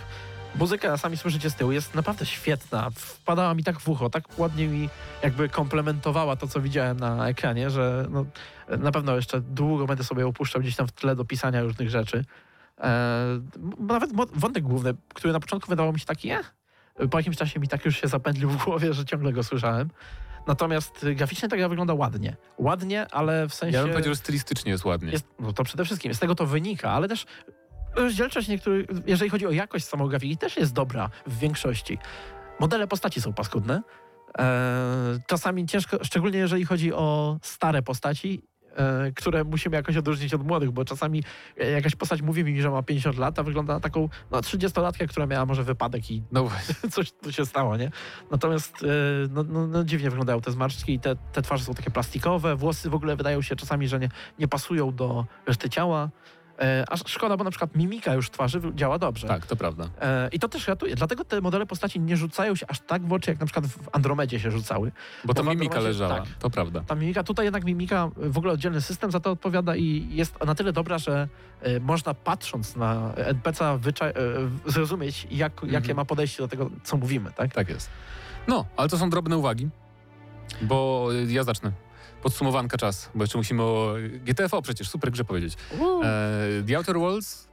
[0.59, 2.91] Muzyka, sami słyszycie z tyłu, jest naprawdę świetna.
[2.91, 4.89] Wpadała mi tak w ucho, tak ładnie mi
[5.23, 8.25] jakby komplementowała to, co widziałem na ekranie, że no,
[8.79, 12.25] na pewno jeszcze długo będę sobie opuszczał gdzieś tam w tle do pisania różnych rzeczy.
[12.79, 12.85] E,
[13.57, 16.53] m- nawet wątek główny, który na początku wydawał mi się taki, eh,
[17.11, 19.91] po jakimś czasie mi tak już się zapędlił w głowie, że ciągle go słyszałem.
[20.47, 22.37] Natomiast graficznie ta gra wygląda ładnie.
[22.59, 23.77] Ładnie, ale w sensie...
[23.77, 25.13] Ja bym powiedział, że stylistycznie jest ładnie.
[25.13, 27.27] Jest, no to przede wszystkim z tego to wynika, ale też
[27.97, 31.99] rozdzielczość niektórych, jeżeli chodzi o jakość samej grafiki, też jest dobra w większości.
[32.61, 33.83] Modele postaci są paskudne.
[34.39, 38.43] E, czasami ciężko, szczególnie jeżeli chodzi o stare postaci,
[38.77, 41.23] e, które musimy jakoś odróżnić od młodych, bo czasami
[41.61, 45.07] e, jakaś postać mówi mi, że ma 50 lat, a wygląda na taką no, 30-latkę,
[45.09, 46.49] która miała może wypadek i No
[46.93, 47.91] coś tu się stało, nie?
[48.31, 48.87] Natomiast e,
[49.31, 52.91] no, no, no, dziwnie wyglądają te zmarszczki i te, te twarze są takie plastikowe, włosy
[52.91, 56.11] w ogóle wydają się czasami, że nie, nie pasują do reszty ciała.
[56.61, 59.29] E, aż szkoda, bo na przykład mimika już twarzy działa dobrze.
[59.29, 59.89] Tak, to prawda.
[60.01, 60.95] E, I to też ratuje.
[60.97, 63.89] Dlatego te modele postaci nie rzucają się aż tak w oczy, jak na przykład w
[63.93, 64.93] Andromedzie się rzucały.
[65.25, 66.29] Bo ta Bo mimika leżała, tak.
[66.39, 66.81] to prawda.
[66.87, 70.55] Ta mimika, tutaj jednak mimika, w ogóle oddzielny system za to odpowiada i jest na
[70.55, 71.29] tyle dobra, że
[71.63, 73.81] e, można patrząc na NPC-a e,
[74.67, 75.97] zrozumieć, jak, jakie Mhm.
[75.97, 77.53] ma podejście do tego, co mówimy, tak?
[77.53, 77.91] Tak jest.
[78.49, 79.69] No, ale to są drobne uwagi.
[80.63, 81.73] Bo ja zacznę.
[82.23, 83.95] Podsumowanka czas, bo jeszcze musimy o
[84.25, 85.57] GTFO przecież, super grze powiedzieć.
[86.03, 87.49] E, The Outer Worlds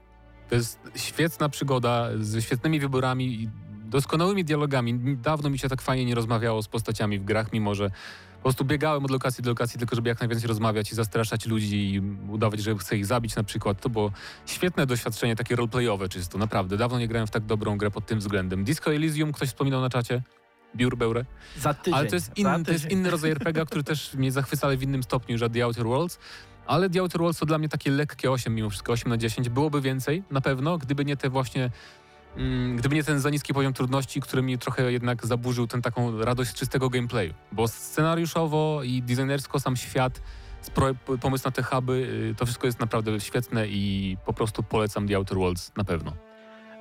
[0.50, 3.50] to jest świetna przygoda ze świetnymi wyborami i
[3.86, 5.18] doskonałymi dialogami.
[5.18, 7.90] Dawno mi się tak fajnie nie rozmawiało z postaciami w grach, mimo że
[8.38, 11.94] po prostu biegałem od lokacji do lokacji, tylko żeby jak najwięcej rozmawiać i zastraszać ludzi
[11.94, 13.82] i udawać, że chcę ich zabić na przykład.
[13.82, 14.12] To było
[14.46, 16.78] świetne doświadczenie, takie roleplayowe czysto, naprawdę.
[16.78, 18.64] Dawno nie grałem w tak dobrą grę pod tym względem.
[18.64, 20.22] Disco Elysium, ktoś wspominał na czacie?
[20.76, 21.26] Biur Beurę?
[21.58, 21.94] Za tydzień.
[21.94, 24.84] Ale to jest, inny, to jest inny rodzaj RPG, który też mnie zachwyca, ale w
[24.84, 26.20] innym stopniu niż The Outer Worlds.
[26.66, 29.50] Ale The Outer Worlds to dla mnie takie lekkie 8 mimo wszystko, 8 na 10.
[29.50, 31.72] Byłoby więcej, na pewno, gdyby nie te właśnie...
[32.38, 36.22] Mm, gdyby nie ten za niski poziom trudności, który mi trochę jednak zaburzył tę taką
[36.22, 37.34] radość z czystego gameplayu.
[37.52, 40.22] Bo scenariuszowo i designersko sam świat,
[41.22, 41.94] pomysł na te huby,
[42.32, 46.14] y, to wszystko jest naprawdę świetne i po prostu polecam The Outer Worlds na pewno.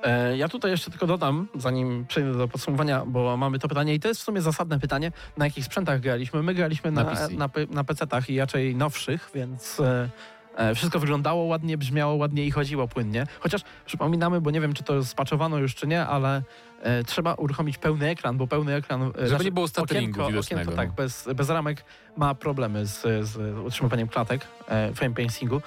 [0.03, 3.99] E, Ja tutaj jeszcze tylko dodam, zanim przejdę do podsumowania, bo mamy to pytanie i
[3.99, 6.43] to jest w sumie zasadne pytanie, na jakich sprzętach graliśmy.
[6.43, 7.29] My graliśmy Na na, PC.
[7.33, 10.09] na, na PC-tach i raczej nowszych, więc e,
[10.57, 13.27] e, wszystko wyglądało ładnie, brzmiało ładnie i chodziło płynnie.
[13.39, 16.41] Chociaż przypominamy, bo nie wiem, czy to spaczowano już, czy nie, ale
[16.81, 19.01] e, trzeba uruchomić pełny ekran, bo pełny ekran...
[19.03, 21.83] e, Żeby znaczy nie było stutteringu okienko, okienko, tak, bez, bez ramek
[22.17, 25.61] ma problemy z, z utrzymywaniem klatek, e, frame pacingu.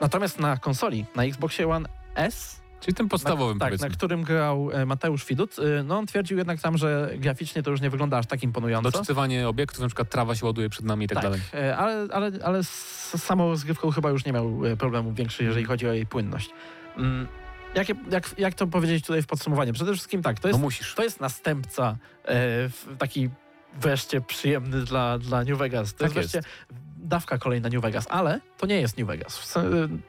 [0.00, 3.88] Natomiast na konsoli, na Xboxie One S Czyli tym podstawowym na, tak, powiedzmy.
[3.88, 5.56] na którym grał e, Mateusz Widut.
[5.58, 8.90] E, No on twierdził jednak tam, że graficznie to już nie wygląda aż tak imponująco.
[8.90, 11.40] Doczytywanie obiektów, na przykład trawa się ładuje przed nami i tak, tak, dalej.
[11.54, 12.68] e, ale, ale, ale z
[13.16, 16.50] samą rozgrywką chyba już nie miał problemów większych, jeżeli chodzi o jej płynność.
[16.96, 17.26] Mm,
[17.74, 19.72] Jakie, jak, jak to powiedzieć tutaj w podsumowaniu?
[19.72, 20.94] Przede wszystkim tak, to No jest, musisz.
[20.94, 22.34] to jest następca e,
[22.68, 23.30] w- taki
[23.80, 25.94] wreszcie przyjemny dla, dla New Vegas.
[25.94, 26.50] To Tak jest wreszcie
[27.08, 29.58] dawka kolejna New Vegas, ale to nie jest New Vegas.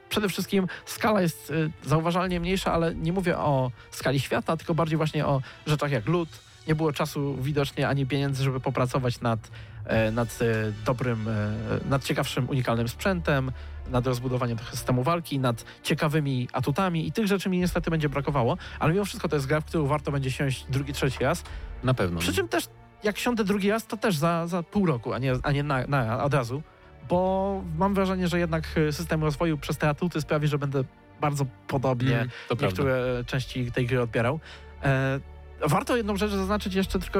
[0.09, 4.97] Przede wszystkim skala jest y, zauważalnie mniejsza, ale nie mówię o skali świata, tylko bardziej
[4.97, 6.29] właśnie o rzeczach jak lód.
[6.67, 9.51] Nie było czasu widocznie ani pieniędzy, żeby popracować nad,
[9.85, 10.45] e, nad e,
[10.85, 11.53] dobrym, e,
[11.89, 13.51] nad ciekawszym, unikalnym sprzętem,
[13.91, 18.93] nad rozbudowaniem systemu walki, nad ciekawymi atutami i tych rzeczy mi niestety będzie brakowało, ale
[18.93, 21.43] mimo wszystko to jest gra, w którą warto będzie siąść drugi, trzeci raz.
[21.83, 22.19] Na pewno.
[22.19, 22.69] Przy czym też
[23.03, 25.87] jak siądę drugi raz, to też za, za pół roku, a nie, a nie na,
[25.87, 26.61] na, od razu,
[27.09, 30.83] bo mam wrażenie, że jednak y, system rozwoju przez te atuty sprawi, że będę
[31.21, 32.65] bardzo podobnie Mm, to prawda.
[32.65, 34.39] niektóre części tej gry odbierał.
[34.83, 35.19] E,
[35.67, 37.19] warto jedną rzecz zaznaczyć jeszcze tylko,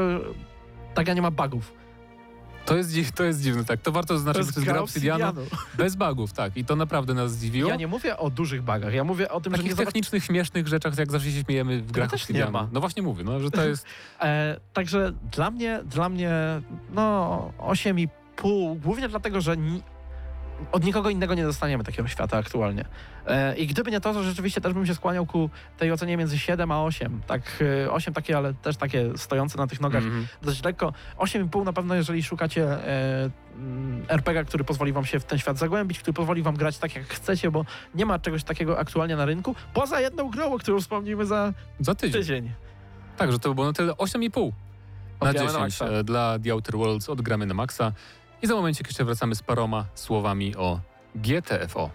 [0.93, 1.73] ta gra nie ma bugów.
[2.65, 3.81] To jest, to jest dziwne, tak.
[3.81, 5.41] To warto zaznaczyć, że to jest gra Obsidianu
[5.77, 6.57] bez bugów, tak.
[6.57, 7.69] I to naprawdę nas zdziwiło.
[7.69, 9.85] Ja nie mówię o dużych bugach, ja mówię o tym, że Takich nie zobacz...
[9.85, 12.67] technicznych, śmiesznych rzeczach, jak zawsze się śmiejemy w grach też nie ma.
[12.71, 13.85] No właśnie mówię, no, że to jest...
[14.21, 16.31] E, także dla mnie, dla mnie,
[16.93, 18.07] no 8,5,
[18.75, 19.83] głównie dlatego, że ni-
[20.71, 22.85] od nikogo innego nie dostaniemy takiego świata aktualnie.
[23.27, 26.37] E, I gdyby nie to, to rzeczywiście też bym się skłaniał ku tej ocenie między
[26.39, 27.21] 7 a 8.
[27.27, 27.41] Tak,
[27.85, 30.27] e, 8 takie, ale też takie stojące na tych nogach Mhm.
[30.41, 30.93] dość lekko.
[31.17, 35.57] 8,5 na pewno, jeżeli szukacie e, mm, RPG, który pozwoli wam się w ten świat
[35.57, 37.65] zagłębić, który pozwoli wam grać tak, jak chcecie, bo
[37.95, 41.95] nie ma czegoś takiego aktualnie na rynku, poza jedną grą, o którą wspomnimy za Za
[41.95, 42.21] tydzień.
[42.21, 42.51] tydzień.
[43.17, 44.51] Tak, że to by było na tyle 8,5
[45.21, 47.09] na Odgramy 10 na e, dla The Outer Worlds.
[47.09, 47.91] Odgramy na maksa.
[48.41, 50.79] I za momencik jeszcze wracamy z paroma słowami o
[51.15, 51.89] GTFO.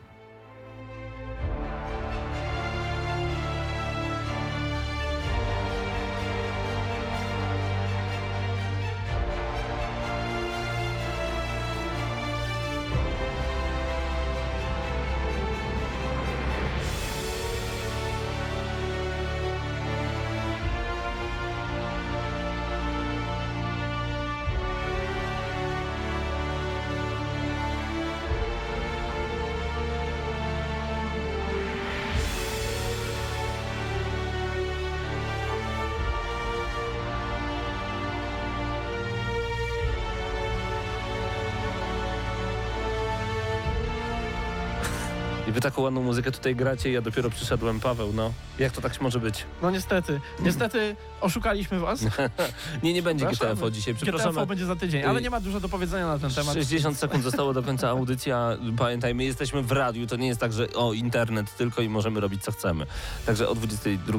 [45.64, 48.32] Taką ładną muzykę tutaj gracie, ja dopiero przyszedłem, Paweł, no.
[48.58, 49.44] Jak to tak może być?
[49.62, 52.00] No niestety, niestety oszukaliśmy was.
[52.82, 53.26] Nie, nie będzie.
[53.26, 54.46] GTFO dzisiaj, GTFO przepraszamy.
[54.46, 56.54] będzie za tydzień, ale nie ma dużo do powiedzenia na ten temat.
[56.54, 58.56] 60 sekund zostało do końca audycja.
[58.78, 62.42] Pamiętajmy, jesteśmy w radiu, to nie jest tak, że o internet tylko i możemy robić
[62.42, 62.86] co chcemy.
[63.26, 64.18] Także o 22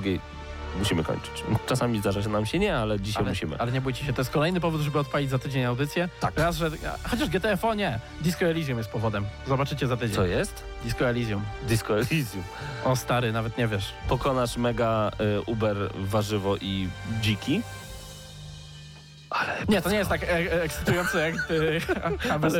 [0.79, 1.43] musimy kończyć.
[1.67, 3.57] Czasami zdarza się nam się nie, ale dzisiaj Ale, musimy.
[3.59, 6.09] ale nie bójcie się, to jest kolejny powód, żeby odpalić za tydzień audycję.
[6.19, 6.37] Tak.
[6.37, 6.71] Raz, że,
[7.09, 9.25] chociaż GTFO nie, Disco Elysium jest powodem.
[9.47, 10.15] Zobaczycie za tydzień.
[10.15, 10.63] Co jest?
[10.83, 11.41] Disco Elysium.
[11.67, 12.43] Disco Elysium.
[12.85, 13.93] O stary, nawet nie wiesz.
[14.09, 16.89] Pokonasz mega y, Uber, warzywo i
[17.21, 17.61] dziki.
[19.69, 21.79] Nie, to nie jest tak e e ekscytujące jak ty,
[22.19, 22.55] Harvest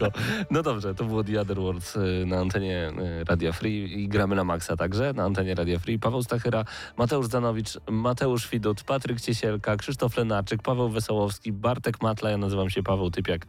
[0.00, 0.10] Ale.
[0.50, 2.92] No dobrze, to było The Other Worlds y, na antenie
[3.28, 5.98] Radia Free i gramy na Maxa także na antenie Radia Free.
[5.98, 6.64] Paweł Stachyra,
[6.96, 12.82] Mateusz Zanowicz, Mateusz Widut, Patryk Ciesielka, Krzysztof Lenaczyk, Paweł Wesołowski, Bartek Matla, ja nazywam się
[12.82, 13.46] Paweł Typiak.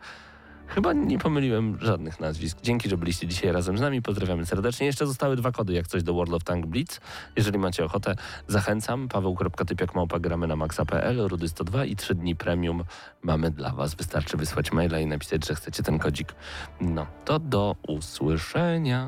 [0.68, 2.58] Chyba nie pomyliłem żadnych nazwisk.
[2.62, 4.02] Dzięki, że byliście dzisiaj razem z nami.
[4.02, 4.86] Pozdrawiamy serdecznie.
[4.86, 7.00] Jeszcze zostały dwa kody, jak coś do World of Tank Blitz.
[7.36, 8.16] Jeżeli macie ochotę,
[8.48, 9.08] zachęcam.
[9.08, 12.84] Paweł.typiak gramy na maxa.pl, Rudy 102 i 3 dni premium
[13.22, 13.96] mamy dla was.
[13.96, 16.36] Wystarczy wysłać maila i napisać, że chcecie ten kodzik.
[16.82, 19.08] No, to do usłyszenia.